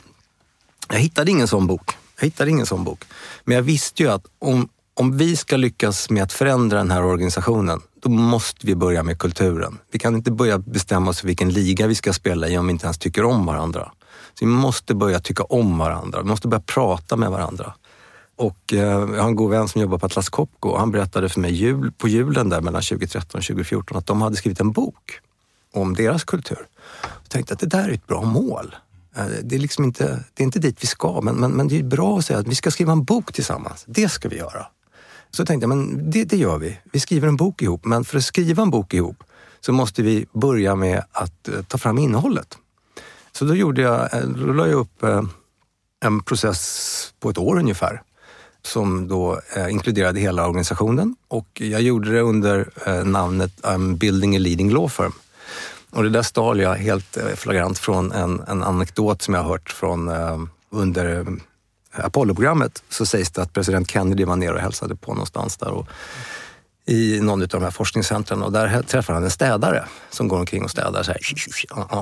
[0.89, 1.97] jag hittade ingen sån bok.
[2.21, 3.03] Jag hittade ingen sån bok.
[3.43, 7.03] Men jag visste ju att om, om vi ska lyckas med att förändra den här
[7.03, 9.77] organisationen, då måste vi börja med kulturen.
[9.91, 12.71] Vi kan inte börja bestämma oss för vilken liga vi ska spela i om vi
[12.71, 13.91] inte ens tycker om varandra.
[14.39, 16.21] Så vi måste börja tycka om varandra.
[16.21, 17.73] Vi måste börja prata med varandra.
[18.35, 21.29] Och eh, jag har en god vän som jobbar på Atlas Copco och han berättade
[21.29, 24.71] för mig jul, på julen där mellan 2013 och 2014 att de hade skrivit en
[24.71, 25.19] bok
[25.73, 26.67] om deras kultur.
[27.01, 28.75] Jag tänkte att det där är ett bra mål.
[29.15, 31.79] Eh, det är, liksom inte, det är inte dit vi ska, men, men, men det
[31.79, 33.83] är bra att säga att vi ska skriva en bok tillsammans.
[33.87, 34.65] Det ska vi göra.
[35.31, 36.79] Så tänkte jag, men det, det gör vi.
[36.91, 37.85] Vi skriver en bok ihop.
[37.85, 39.23] Men för att skriva en bok ihop
[39.59, 42.57] så måste vi börja med att eh, ta fram innehållet.
[43.31, 45.03] Så då, gjorde jag, eh, då la jag upp
[46.03, 48.01] en process på ett år ungefär
[48.63, 52.69] som då inkluderade hela organisationen och jag gjorde det under
[53.03, 55.11] namnet I'm building a leading law firm.
[55.91, 59.49] Och det där stal jag helt eh, flagrant från en, en anekdot som jag har
[59.49, 60.39] hört från eh,
[60.69, 65.57] under eh, Apollo-programmet så sägs det att president Kennedy var nere och hälsade på någonstans
[65.57, 65.71] där.
[65.71, 65.87] Och
[66.85, 70.63] i någon av de här forskningscentren och där träffar han en städare som går omkring
[70.63, 71.03] och städar.
[71.03, 71.21] Så här,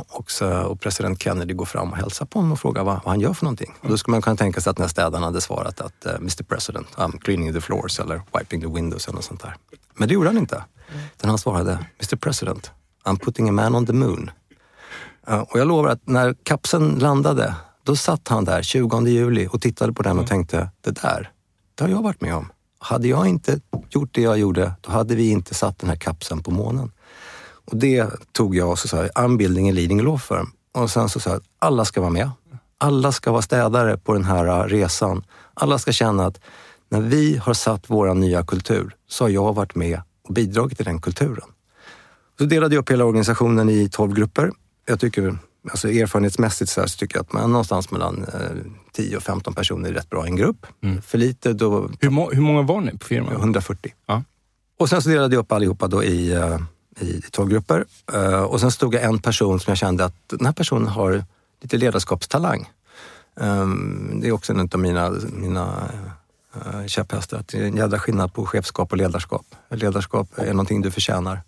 [0.07, 3.07] och, så, och president Kennedy går fram och hälsar på honom och frågar vad, vad
[3.07, 3.73] han gör för någonting.
[3.81, 6.15] Och då skulle man kunna tänka sig att den här städaren hade svarat att eh,
[6.15, 9.55] Mr President, I'm cleaning the floors eller wiping the windows eller något sånt där.
[9.93, 10.63] Men det gjorde han inte.
[11.17, 12.71] Utan han svarade Mr President,
[13.09, 14.31] I'm putting a man on the moon.
[15.29, 19.61] Uh, och jag lovar att när kapseln landade, då satt han där 20 juli och
[19.61, 21.31] tittade på den och tänkte, det där,
[21.75, 22.51] det har jag varit med om.
[22.79, 26.43] Hade jag inte gjort det jag gjorde, då hade vi inte satt den här kapseln
[26.43, 26.91] på månen.
[27.71, 30.51] Och det tog jag och så sa I'm building a leading law firm.
[30.71, 32.31] Och sen så sa jag alla ska vara med.
[32.77, 35.23] Alla ska vara städare på den här resan.
[35.53, 36.39] Alla ska känna att
[36.89, 40.85] när vi har satt vår nya kultur så har jag varit med och bidragit till
[40.85, 41.49] den kulturen.
[42.39, 44.51] Så delade jag upp hela organisationen i 12 grupper.
[44.85, 45.37] Jag tycker
[45.71, 49.89] alltså erfarenhetsmässigt så, så tycker jag att man någonstans mellan eh, 10 och 15 personer
[49.89, 50.65] är rätt bra i en grupp.
[50.83, 51.01] Mm.
[51.01, 51.89] För lite då...
[51.99, 53.33] Hur, må, hur, många var ni på firman?
[53.33, 53.93] 140.
[54.05, 54.23] Ja.
[54.79, 56.57] Och sen så delade jag upp allihopa då i, uh,
[56.99, 57.85] i 12 grupper.
[58.13, 61.23] Uh, och sen stod jag en person som jag kände att den här personen har
[61.61, 62.69] lite ledarskapstalang.
[63.35, 65.91] Um, det är också en av mina, mina
[66.87, 67.37] käpphästar.
[67.37, 69.45] Att det är en jädra skillnad på chefskap och ledarskap.
[69.69, 71.41] Ledarskap är någonting du förtjänar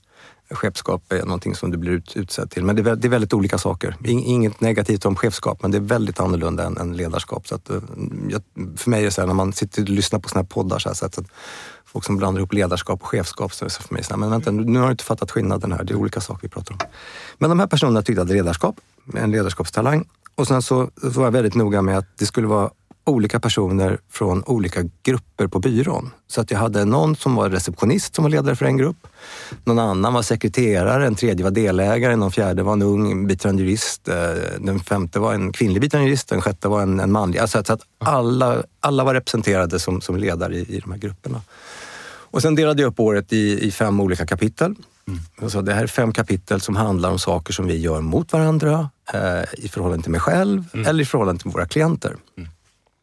[0.54, 2.64] chefskap är någonting som du blir ut, utsedd till.
[2.64, 3.95] Men det är, det är väldigt olika saker.
[4.06, 7.47] Inget negativt om chefskap, men det är väldigt annorlunda än, än ledarskap.
[7.47, 7.78] Så att, eh,
[8.30, 8.41] jag,
[8.78, 10.80] för mig är det så här, när man sitter och lyssnar på såna här poddar,
[10.80, 11.20] så, här, så att,
[11.86, 14.30] folk som blandar ihop ledarskap och chefskap, så är det för mig så här, men
[14.30, 15.84] vänta, nu har du inte fattat skillnaden här.
[15.84, 16.80] Det är olika saker vi pratar om.
[17.38, 18.76] Men de här personerna tyckte att ledarskap,
[19.14, 20.06] en ledarskapstalang.
[20.36, 22.72] Och sen så var jag väldigt noga med att det skulle vara
[23.12, 26.12] olika personer från olika grupper på byrån.
[26.28, 29.07] Så att jag hade någon som var receptionist som var ledare för en grupp.
[29.64, 34.07] Någon annan var sekreterare, en tredje var delägare, någon fjärde var en ung biträdande jurist,
[34.07, 34.16] eh,
[34.59, 37.39] den femte var en kvinnlig biträdande jurist, den sjätte var en, en manlig.
[37.39, 41.41] Alltså så att alla, alla var representerade som, som ledare i, i de här grupperna.
[42.32, 44.76] Och sen delade jag upp året i, i fem olika kapitel.
[45.07, 45.20] Mm.
[45.41, 48.89] Alltså, det här är fem kapitel som handlar om saker som vi gör mot varandra,
[49.14, 50.86] eh, i förhållande till mig själv mm.
[50.86, 52.16] eller i förhållande till våra klienter.
[52.38, 52.49] Mm.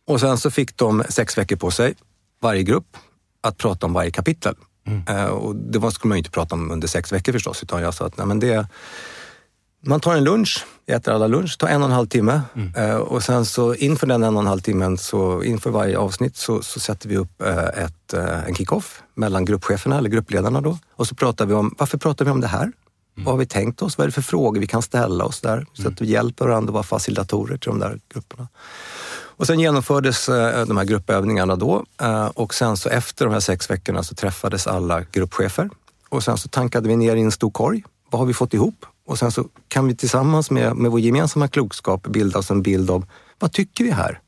[0.08, 1.94] Och sen så fick de sex veckor på sig,
[2.42, 2.96] varje grupp,
[3.40, 4.54] att prata om varje kapitel.
[4.86, 5.02] Mm.
[5.08, 7.94] Uh, och det skulle man ju inte prata om under sex veckor förstås, utan jag
[7.94, 8.66] sa att nej, men det,
[9.86, 12.90] man tar en lunch, äter alla lunch, tar en och en halv timme mm.
[12.90, 16.36] uh, och sen så inför den en och en halv timmen, så inför varje avsnitt
[16.36, 18.12] så, så sätter vi upp uh, ett,
[18.46, 20.78] en kick-off mellan gruppcheferna eller gruppledarna då.
[20.96, 22.62] Och så pratar vi om, varför pratar vi om det här?
[22.62, 23.24] Mm.
[23.24, 23.98] Vad har vi tänkt oss?
[23.98, 25.66] Vad är det för frågor vi kan ställa oss där?
[25.72, 28.48] Så att vi hjälper varandra att vara facilitatorer till de där grupperna.
[29.38, 33.40] Och sen genomfördes eh, de här gruppövningarna då eh, och sen så efter de här
[33.40, 35.70] sex veckorna så träffades alla gruppchefer
[36.08, 37.84] och sen så tankade vi ner i en stor korg.
[38.10, 38.86] Vad har vi fått ihop?
[39.06, 42.90] Och sen så kan vi tillsammans med, med vår gemensamma klokskap bilda oss en bild
[42.90, 43.06] av
[43.38, 44.20] vad tycker vi här?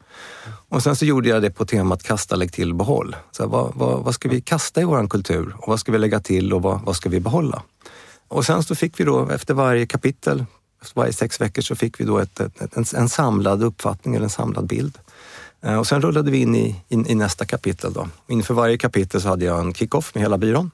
[0.68, 3.16] Och sen så gjorde jag det på temat kasta, lägg till, behåll.
[3.30, 6.20] Så vad, vad, vad ska vi kasta i vår kultur och vad ska vi lägga
[6.20, 7.62] till och vad, vad ska vi behålla?
[8.28, 10.44] Och sen så fick vi då efter varje kapitel
[10.94, 14.30] varje sex veckor så fick vi då ett, ett, en, en, samlad uppfattning eller en
[14.30, 14.98] samlad bild.
[15.62, 17.92] Eh, och sen rullade vi in i, in, i nästa kapitel.
[17.92, 18.08] Då.
[18.28, 20.70] Inför varje kapitel så hade jag en kick-off med hela byrån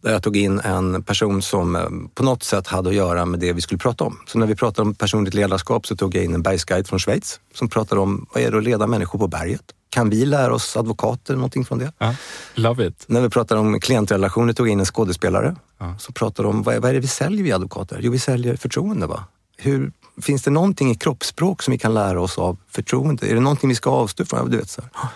[0.00, 1.82] där jag tog in en person som eh,
[2.14, 4.18] på något sätt hade att göra med det vi skulle prata om.
[4.26, 7.40] Så när vi pratade om personligt ledarskap så tog jag in en bergsguide från Schweiz
[7.54, 9.74] som pratade om vad är det att leda människor på berget?
[9.90, 11.92] Kan vi lära oss advokater någonting från det?
[12.02, 12.12] Uh,
[12.54, 13.04] love it.
[13.06, 15.98] När vi pratade om klientrelationer tog jag in en skådespelare uh.
[15.98, 17.98] som pratade om vad, vad är det vi säljer vi advokater?
[18.02, 19.06] Jo, vi säljer förtroende.
[19.06, 19.24] Va?
[19.56, 23.30] Hur, finns det någonting i kroppsspråk som vi kan lära oss av förtroende?
[23.30, 24.50] Är det någonting vi ska avstå från?
[24.50, 25.10] Du vet, så här.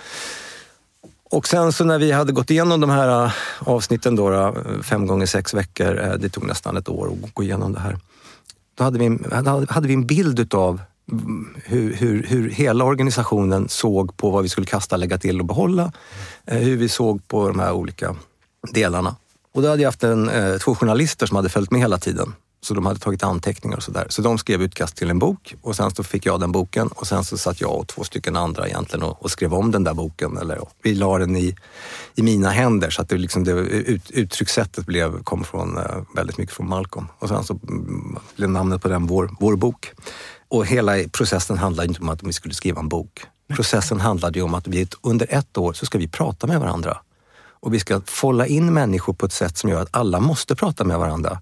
[1.32, 4.52] Och sen så när vi hade gått igenom de här äh, avsnitten då, äh,
[4.82, 7.98] fem gånger sex veckor, äh, det tog nästan ett år att gå igenom det här.
[8.74, 9.18] Då hade vi,
[9.68, 10.80] hade vi en bild utav
[11.64, 15.92] hur, hur, hur hela organisationen såg på vad vi skulle kasta, lägga till och behålla.
[16.46, 18.16] Eh, hur vi såg på de här olika
[18.72, 19.16] delarna.
[19.54, 22.34] Och då hade jag haft en, eh, två journalister som hade följt med hela tiden.
[22.64, 24.06] Så de hade tagit anteckningar och sådär.
[24.08, 27.06] Så de skrev utkast till en bok och sen så fick jag den boken och
[27.06, 29.94] sen så satt jag och två stycken andra egentligen och, och skrev om den där
[29.94, 30.36] boken.
[30.36, 31.56] Eller, vi la den i,
[32.14, 36.38] i mina händer så att det, liksom, det ut, uttryckssättet blev, kom från, eh, väldigt
[36.38, 37.06] mycket från Malcolm.
[37.18, 39.92] Och sen så mm, blev namnet på den vår, vår bok.
[40.52, 43.22] Och hela processen handlade inte om att vi skulle skriva en bok.
[43.48, 46.98] Processen handlade ju om att vi under ett år så ska vi prata med varandra.
[47.34, 50.84] Och vi ska folla in människor på ett sätt som gör att alla måste prata
[50.84, 51.40] med varandra.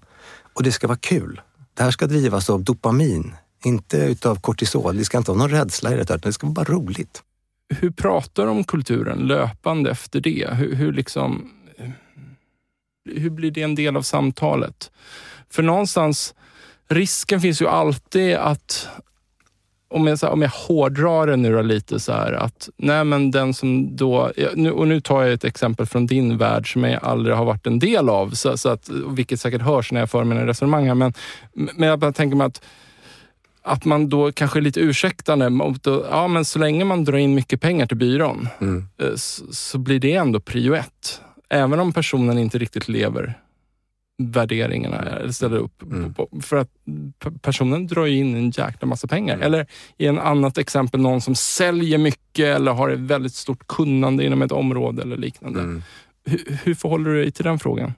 [0.53, 1.41] Och det ska vara kul.
[1.73, 4.97] Det här ska drivas av dopamin, inte utav kortisol.
[4.97, 7.23] Det ska inte vara någon rädsla i det, utan det ska vara bara roligt.
[7.69, 10.49] Hur pratar du om kulturen löpande efter det?
[10.53, 11.51] Hur, hur, liksom,
[13.15, 14.91] hur blir det en del av samtalet?
[15.49, 16.33] För någonstans
[16.91, 18.87] risken finns ju alltid att
[19.89, 23.31] om jag, så här, om jag hårdrar det nu lite så här att, nej men
[23.31, 27.03] den som då, nu, och nu tar jag ett exempel från din värld som jag
[27.03, 30.23] aldrig har varit en del av, så, så att, vilket säkert hörs när jag för
[30.23, 31.13] mina resonemang här, men,
[31.53, 32.61] men jag bara tänker mig att
[33.63, 35.49] att man då kanske är lite ursäktande.
[35.49, 38.87] Mot, ja, men så länge man drar in mycket pengar till byrån mm.
[39.15, 41.21] så, så, blir det ändå prio ett.
[41.49, 43.39] Även om personen inte riktigt lever
[44.29, 45.81] värderingarna eller ställer upp.
[45.81, 46.13] Mm.
[46.41, 46.69] För att
[47.41, 49.33] personen drar in en jäkla massa pengar.
[49.33, 49.45] Mm.
[49.45, 49.67] Eller
[49.97, 54.41] i en annat exempel, någon som säljer mycket eller har ett väldigt stort kunnande inom
[54.41, 55.59] ett område eller liknande.
[55.59, 55.83] Mm.
[56.25, 57.93] Hur, hur förhåller du dig till den frågan?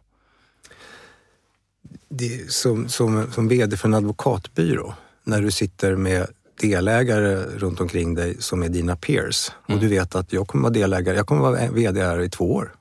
[2.09, 4.93] Det, som, som, som VD för en advokatbyrå,
[5.24, 6.28] när du sitter med
[6.61, 9.89] delägare runt omkring dig som är dina peers och du mm.
[9.89, 12.71] vet att jag kommer vara delägare, jag kommer vara VD här i två år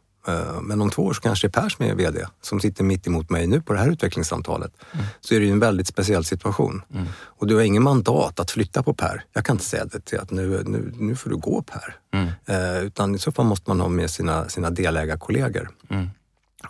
[0.62, 3.07] men om två år så kanske det är Per som är VD, som sitter mitt
[3.07, 4.73] emot mig nu på det här utvecklingssamtalet.
[4.93, 5.07] Mm.
[5.20, 6.83] Så är det ju en väldigt speciell situation.
[6.95, 7.07] Mm.
[7.23, 9.25] Och du har ingen mandat att flytta på Per.
[9.33, 11.97] Jag kan inte säga det till att nu, nu, nu får du gå Per.
[12.12, 12.29] Mm.
[12.47, 15.70] Eh, utan i så fall måste man ha med sina, sina delägarkollegor.
[15.89, 16.11] Mm.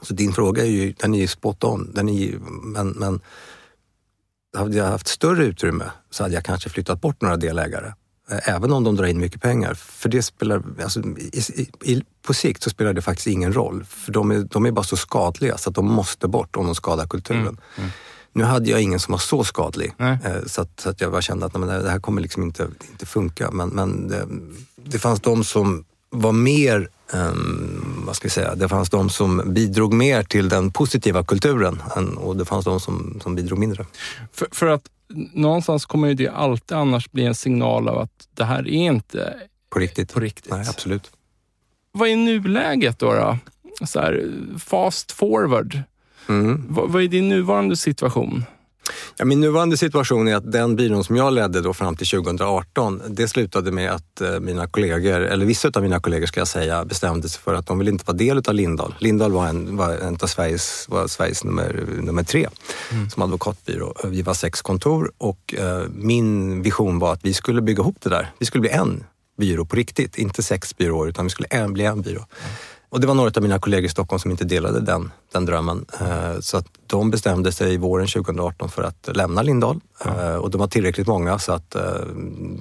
[0.03, 1.93] Så din fråga är ju, den är ju spot on.
[1.95, 3.21] Den är men, men
[4.57, 7.93] hade jag haft större utrymme så hade jag kanske flyttat bort några delägare.
[8.39, 9.75] Även om de drar in mycket pengar.
[9.75, 13.85] För det spelar, alltså, i, i, på sikt så spelar det faktiskt ingen roll.
[13.85, 16.75] För de är, de är bara så skadliga så att de måste bort om de
[16.75, 17.41] skadar kulturen.
[17.41, 17.59] Mm.
[17.77, 17.91] Mm.
[18.33, 20.17] Nu hade jag ingen som var så skadlig eh,
[20.47, 23.07] så, att, så att jag bara kände att nej, det här kommer liksom inte, inte
[23.07, 23.51] funka.
[23.51, 24.27] Men, men det,
[24.85, 29.43] det fanns de som var mer, um, vad ska vi säga, det fanns de som
[29.47, 31.83] bidrog mer till den positiva kulturen
[32.17, 33.87] och det fanns de som, som bidrog mindre.
[34.33, 34.83] För, för att
[35.33, 39.35] någonstans kommer ju det alltid annars bli en signal av att det här är inte
[39.71, 40.15] på riktigt.
[40.15, 40.51] På riktigt.
[40.51, 41.11] Nej, absolut.
[41.93, 43.13] Vad är nuläget då?
[43.13, 43.39] då?
[43.87, 45.83] Så här, fast forward.
[46.29, 46.67] Mm.
[46.69, 48.45] Vad, vad är din nuvarande situation?
[49.17, 53.03] Ja, min nuvarande situation är att den byrån som jag ledde då fram till 2018,
[53.09, 56.85] det slutade med att eh, mina kollegor, eller vissa av mina kollegor ska jag säga,
[56.85, 58.95] bestämde sig för att de ville inte vara del av Lindahl.
[58.99, 62.49] Lindahl var en, var en av Sveriges, var Sveriges nummer, nummer tre
[62.93, 63.11] mm.
[63.11, 63.95] som advokatbyrå.
[64.05, 68.11] Vi var sex kontor och eh, min vision var att vi skulle bygga ihop det
[68.11, 68.33] där.
[68.39, 69.05] Vi skulle bli en
[69.39, 72.19] byrå på riktigt, inte sex byråer utan vi skulle en, bli en byrå.
[72.19, 72.53] Mm.
[72.93, 75.87] Och det var några av mina kollegor i Stockholm som inte delade den, den drömmen.
[76.01, 79.81] Eh, så att de bestämde sig våren 2018 för att lämna Lindahl.
[80.05, 80.39] Ja.
[80.39, 81.83] Och de var tillräckligt många så att eh,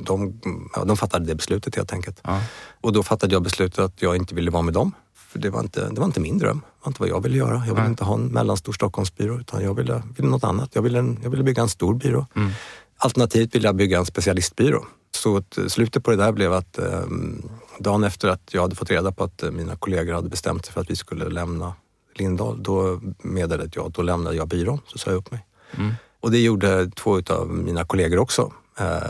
[0.05, 0.41] de,
[0.75, 2.19] ja, de fattade det beslutet helt enkelt.
[2.23, 2.41] Ja.
[2.81, 4.91] Och då fattade jag beslutet att jag inte ville vara med dem.
[5.15, 6.57] För det var inte, det var inte min dröm.
[6.59, 7.63] Det var inte vad jag ville göra.
[7.67, 10.69] Jag ville inte ha en mellanstor Stockholmsbyrå utan jag ville, ville något annat.
[10.73, 12.25] Jag ville, en, jag ville bygga en stor byrå.
[12.35, 12.51] Mm.
[12.97, 14.85] Alternativt ville jag bygga en specialistbyrå.
[15.15, 19.11] Så slutet på det där blev att um, dagen efter att jag hade fått reda
[19.11, 21.73] på att eh, mina kollegor hade bestämt sig för att vi skulle lämna
[22.15, 25.45] Lindahl, då meddelade jag att då lämnade jag byrån, så sa jag upp mig.
[25.77, 25.93] Mm.
[26.19, 28.51] Och det gjorde två av mina kollegor också.
[28.79, 29.01] Eh,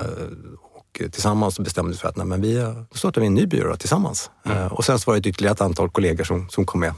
[0.61, 4.31] och tillsammans bestämde vi för att nej, men vi eh, startar en ny byrå tillsammans.
[4.45, 4.67] Mm.
[4.67, 6.93] Och sen så var det ytterligare ett antal kollegor som, som kom med.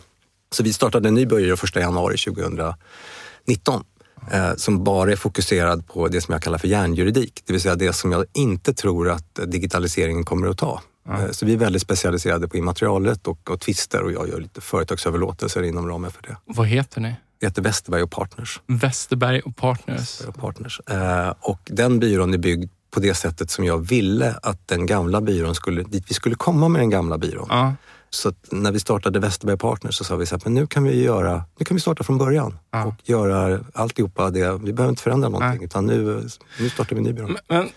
[0.51, 3.84] Så vi startade en ny byrå 1 januari 2019
[4.32, 7.43] eh, som bara är fokuserad på det som jag kallar för järnjuridik.
[7.45, 10.82] Det vill säga det som jag inte tror att digitaliseringen kommer att ta.
[11.08, 11.34] Mm.
[11.34, 15.64] Så vi är väldigt specialiserade på immaterialrätt och, och tvister och jag gör lite företagsöverlåtelser
[15.64, 16.38] inom ramen för det.
[16.45, 17.16] Vad heter ni?
[17.39, 18.62] Det heter Westerberg och Partners.
[18.68, 19.99] Westerberg och Partners.
[19.99, 20.82] Westerberg och, Partners.
[20.89, 25.22] Eh, och den byrån är byggd på det sättet som jag ville att den gamla
[25.22, 27.51] byrån skulle, dit vi skulle komma med den gamla byrån.
[27.51, 27.74] Mm.
[28.10, 31.04] Så när vi startade Westerberg Partners så sa vi så här, men nu kan vi
[31.04, 32.86] göra, nu kan vi starta från början ja.
[32.86, 34.60] och göra alltihopa det.
[34.64, 35.66] Vi behöver inte förändra någonting ja.
[35.66, 36.28] utan nu,
[36.60, 37.28] nu startar vi en ny byrå.
[37.47, 37.70] Men,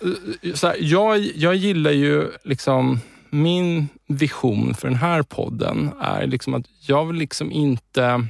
[0.43, 3.01] men så här, jag, jag gillar ju liksom
[3.31, 8.29] min vision för den här podden är liksom att jag vill liksom inte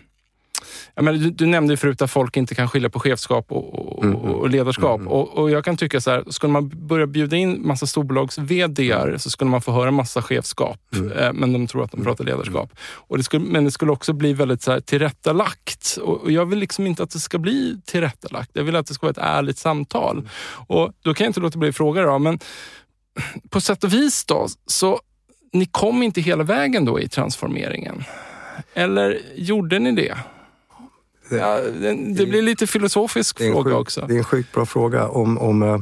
[0.95, 4.05] jag menar, du, du nämnde förut att folk inte kan skilja på chefskap och, och,
[4.05, 4.33] mm, mm.
[4.33, 5.01] och ledarskap.
[5.01, 5.13] Mm.
[5.13, 9.17] Och, och, jag kan tycka så här, skulle man börja bjuda in massa storbolags VDR
[9.19, 11.13] så skulle man få höra massa chefskap, mm.
[11.13, 12.71] eh, men de tror att de pratar ledarskap.
[12.81, 15.99] Och det skulle, men det skulle också bli väldigt så här, tillrättalagt.
[16.03, 18.51] Och, och jag vill liksom inte att det ska bli tillrättalagt.
[18.53, 20.29] Jag vill att det ska vara ett ärligt samtal.
[20.69, 22.39] Och Då kan jag inte låta bli att fråga, då, men
[23.51, 25.01] på sätt och vis då, så
[25.53, 28.05] ni kom inte hela vägen då i transformeringen?
[28.75, 30.19] Eller gjorde ni det?
[31.29, 34.05] Det, ja, det, det blir lite filosofisk fråga sjuk, också.
[34.09, 35.09] Det är en sjukt bra fråga.
[35.09, 35.81] Om, om, uh,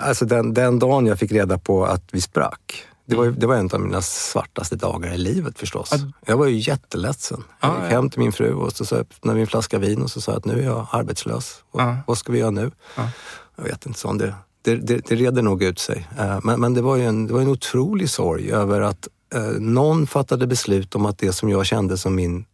[0.00, 3.56] alltså den, den dagen jag fick reda på att vi sprack, det var, det var
[3.56, 5.92] en av mina svartaste dagar i livet förstås.
[6.26, 7.44] Jag var ju jätteledsen.
[7.60, 10.02] Jag gick ah, hem till min fru och så, så öppnade vi en flaska vin
[10.02, 11.64] och så sa jag att nu är jag arbetslös.
[11.70, 11.96] Och, ah.
[12.06, 12.70] Vad ska vi göra nu?
[12.94, 13.08] Ah.
[13.56, 16.08] Jag vet inte, sån det, det, det, det reder nog ut sig.
[16.18, 19.60] Uh, men, men det var ju en, det var en otrolig sorg över att uh,
[19.60, 22.44] någon fattade beslut om att det som jag kände som min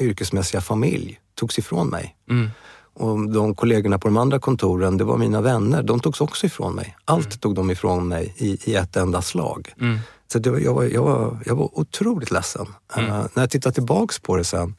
[0.00, 2.16] yrkesmässiga familj togs ifrån mig.
[2.30, 2.50] Mm.
[2.94, 5.82] Och de kollegorna på de andra kontoren, det var mina vänner.
[5.82, 6.96] De togs också ifrån mig.
[7.04, 7.38] Allt mm.
[7.38, 9.74] tog de ifrån mig i, i ett enda slag.
[9.80, 9.98] Mm.
[10.32, 12.66] Så det, jag, var, jag, var, jag var otroligt ledsen.
[12.96, 13.10] Mm.
[13.10, 14.74] Uh, när jag tittar tillbaks på det sen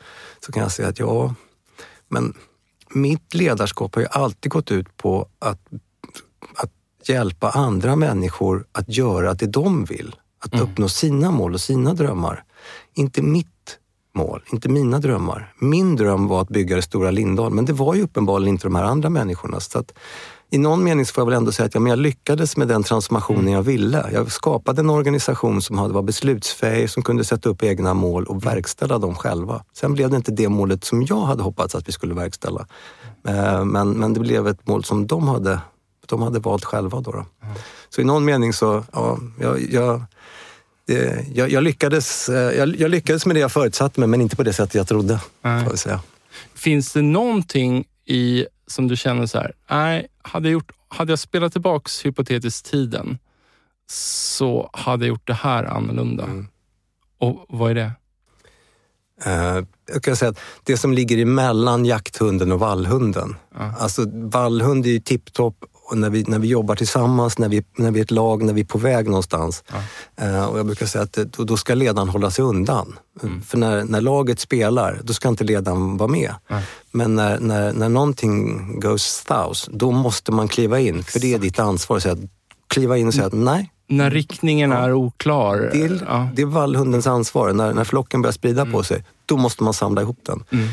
[0.46, 1.34] så kan jag säga att ja,
[2.08, 2.34] men
[2.90, 5.60] mitt ledarskap har ju alltid gått ut på att,
[7.08, 10.16] att hjälpa andra människor att göra det de vill.
[10.40, 10.66] Att mm.
[10.66, 12.44] uppnå sina mål och sina drömmar.
[12.96, 13.48] Inte mitt
[14.16, 15.54] mål, inte mina drömmar.
[15.60, 18.76] Min dröm var att bygga det stora Lindal, men det var ju uppenbarligen inte de
[18.76, 19.60] här andra människorna.
[19.60, 19.94] Så att,
[20.50, 22.84] i någon mening får jag väl ändå säga att ja, men jag lyckades med den
[22.84, 24.10] transformationen jag ville.
[24.14, 28.46] Jag skapade en organisation som hade, var beslutsfähig, som kunde sätta upp egna mål och
[28.46, 29.64] verkställa dem själva.
[29.74, 32.68] Sen blev det inte det målet som jag hade hoppats att vi skulle verkställa.
[33.28, 35.60] Eh, men, men det blev ett mål som de hade,
[36.08, 37.02] de hade valt själva.
[37.02, 37.26] Då, då.
[37.44, 37.56] Mm.
[37.90, 40.02] Så i någon mening så, ja, jag, jag
[40.88, 44.44] det, jag, jag, lyckades, eh, jag, lyckades med det jag förutsatte mig, men inte på
[44.44, 45.20] det sättet jag trodde.
[45.42, 46.02] Får säga.
[46.54, 51.20] Finns det någonting i som du känner så här, nej, hade jag, gjort, hade jag
[51.20, 53.18] spelat tillbaks hypotetiskt tiden
[53.90, 56.24] så hade jag gjort det här annorlunda.
[56.24, 56.48] Mm.
[57.18, 57.92] Och vad är det?
[59.26, 63.36] Uh, jag kan säga att det som ligger emellan jakthunden och vallhunden.
[63.56, 63.84] Uh.
[63.84, 67.92] Alltså vallhund är ju tipptopp och när vi, när vi jobbar tillsammans, när vi, när
[67.92, 69.64] vi är ett lag, när vi är på väg någonstans.
[70.18, 70.28] Ja.
[70.28, 73.00] Uh, och jag brukar säga att då, då ska ledaren hålla sig undan.
[73.24, 73.42] Mm.
[73.42, 76.34] För när, när laget spelar, då ska inte ledaren vara med.
[76.50, 76.64] Mm.
[76.92, 81.04] Men när, när, när någonting goes south, då måste man kliva in.
[81.04, 81.98] För det är ditt ansvar.
[81.98, 82.18] att säga,
[82.68, 85.70] kliva in och säga att nej, när riktningen är oklar.
[85.74, 86.30] Det är, ja.
[86.36, 87.54] det är vallhundens ansvar.
[87.54, 88.74] När, när flocken börjar sprida mm.
[88.74, 90.44] på sig, då måste man samla ihop den.
[90.52, 90.68] Mm.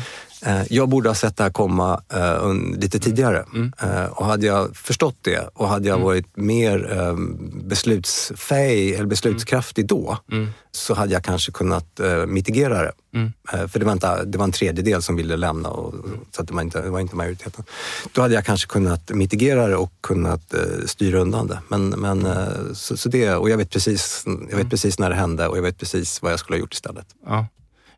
[0.45, 3.45] Eh, jag borde ha sett det här komma uh, lite tidigare.
[3.53, 3.73] Mm.
[3.83, 6.05] Uh, och hade jag förstått det och hade jag mm.
[6.05, 10.47] varit mer um, beslutsfähig eller beslutskraftig då mm.
[10.71, 12.91] så hade jag kanske kunnat mitigera det.
[13.13, 13.31] Mm.
[13.69, 15.93] för det var, inte, det var en tredjedel som ville lämna, och,
[16.31, 17.63] så det, var inte, det var inte majoriteten.
[18.11, 20.53] Då hade jag kanske kunnat mitigera det och kunnat
[20.85, 21.59] styra undan det.
[21.67, 22.27] Men, men,
[22.75, 23.35] så, så, det.
[23.35, 24.69] Och jag vet, precis, jag vet mm.
[24.69, 27.07] precis när det hände och jag vet precis vad jag skulle ha gjort istället.
[27.25, 27.47] Ja.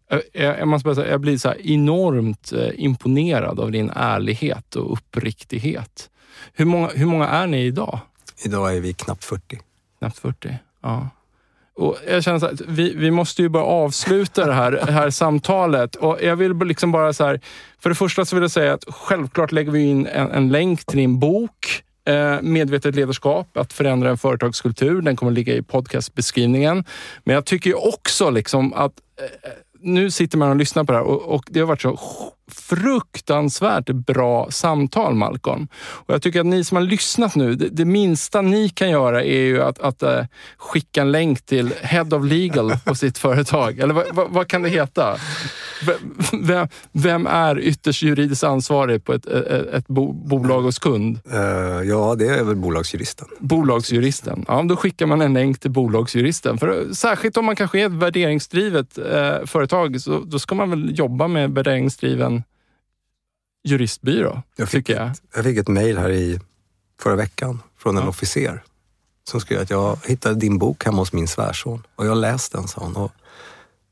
[0.10, 4.94] Jag, jag, måste bara säga, jag blir så enormt eh, imponerad av din ärlighet och
[4.94, 6.10] uppriktighet.
[6.54, 8.00] Hur många, hur många är ni idag?
[8.46, 9.60] Idag är vi knappt 40.
[10.00, 11.10] Knappt 40, ja.
[11.76, 15.96] Och jag känner att vi, vi måste ju bara avsluta det här, det här samtalet.
[15.96, 17.42] Och jag vill liksom bara så här,
[17.80, 20.86] För det första så vill jag säga att självklart lägger vi in en, en länk
[20.86, 25.02] till din bok eh, Medvetet ledarskap, att förändra en företagskultur.
[25.02, 26.84] Den kommer ligga i podcastbeskrivningen.
[27.24, 29.50] Men jag tycker också liksom att eh,
[29.80, 32.00] nu sitter man och lyssnar på det här och, och det har varit så
[32.52, 35.68] fruktansvärt bra samtal, Malcolm.
[35.78, 39.24] Och jag tycker att ni som har lyssnat nu, det, det minsta ni kan göra
[39.24, 40.10] är ju att, att uh,
[40.58, 43.80] skicka en länk till Head of Legal på sitt företag.
[43.80, 45.18] Eller vad, vad, vad kan det heta?
[46.34, 51.20] Vem, vem, är ytterst juridiskt ansvarig på ett, ett, ett bo, bolag hos kund?
[51.34, 51.40] Uh,
[51.84, 53.28] ja, det är väl bolagsjuristen.
[53.40, 54.46] Bolagsjuristen.
[54.48, 56.58] Ja, då skickar man en länk till bolagsjuristen.
[56.58, 61.00] För, särskilt om man kanske är ett värderingsdrivet uh, företag, så, då ska man väl
[61.00, 62.37] jobba med värderingsdriven
[63.68, 65.12] juristbyrå, jag fick, tycker jag.
[65.36, 66.40] Jag fick ett mejl här i
[67.02, 68.10] förra veckan från en ja.
[68.10, 68.64] officer
[69.30, 72.52] som skrev att jag hittade din bok hemma hos min svärson och jag har läst
[72.52, 72.96] den, sa hon.
[72.96, 73.12] Och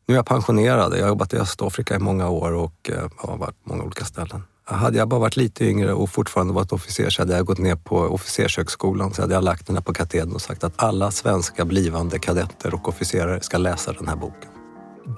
[0.07, 0.93] nu är jag pensionerad.
[0.93, 4.05] Jag har jobbat i Östafrika i många år och eh, har varit på många olika
[4.05, 4.43] ställen.
[4.63, 7.75] Hade jag bara varit lite yngre och fortfarande varit officer så hade jag gått ner
[7.75, 11.65] på officershögskolan så hade jag lagt den här på katedern och sagt att alla svenska
[11.65, 14.54] blivande kadetter och officerare ska läsa den här boken.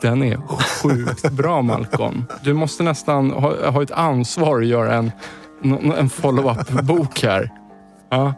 [0.02, 2.26] Den är sjukt bra Malcolm.
[2.44, 5.12] Du måste nästan ha, ha ett ansvar att göra en,
[5.98, 7.52] en follow-up-bok här.
[8.10, 8.34] Ja.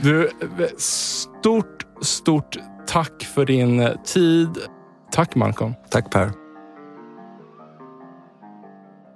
[0.00, 0.30] Du,
[0.78, 4.48] stort, stort tack för din tid.
[5.12, 5.74] Tack Malcolm.
[5.90, 6.32] Tack Per.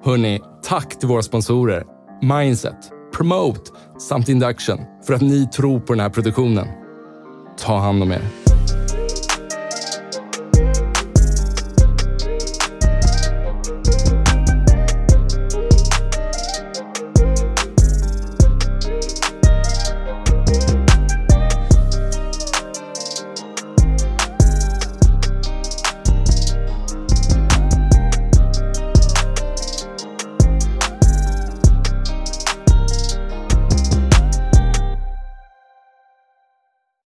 [0.04, 1.84] Hörni, tack till våra sponsorer
[2.22, 6.68] Mindset, Promote samt Induction för att ni tror på den här produktionen.
[7.58, 8.45] Ta hand om er.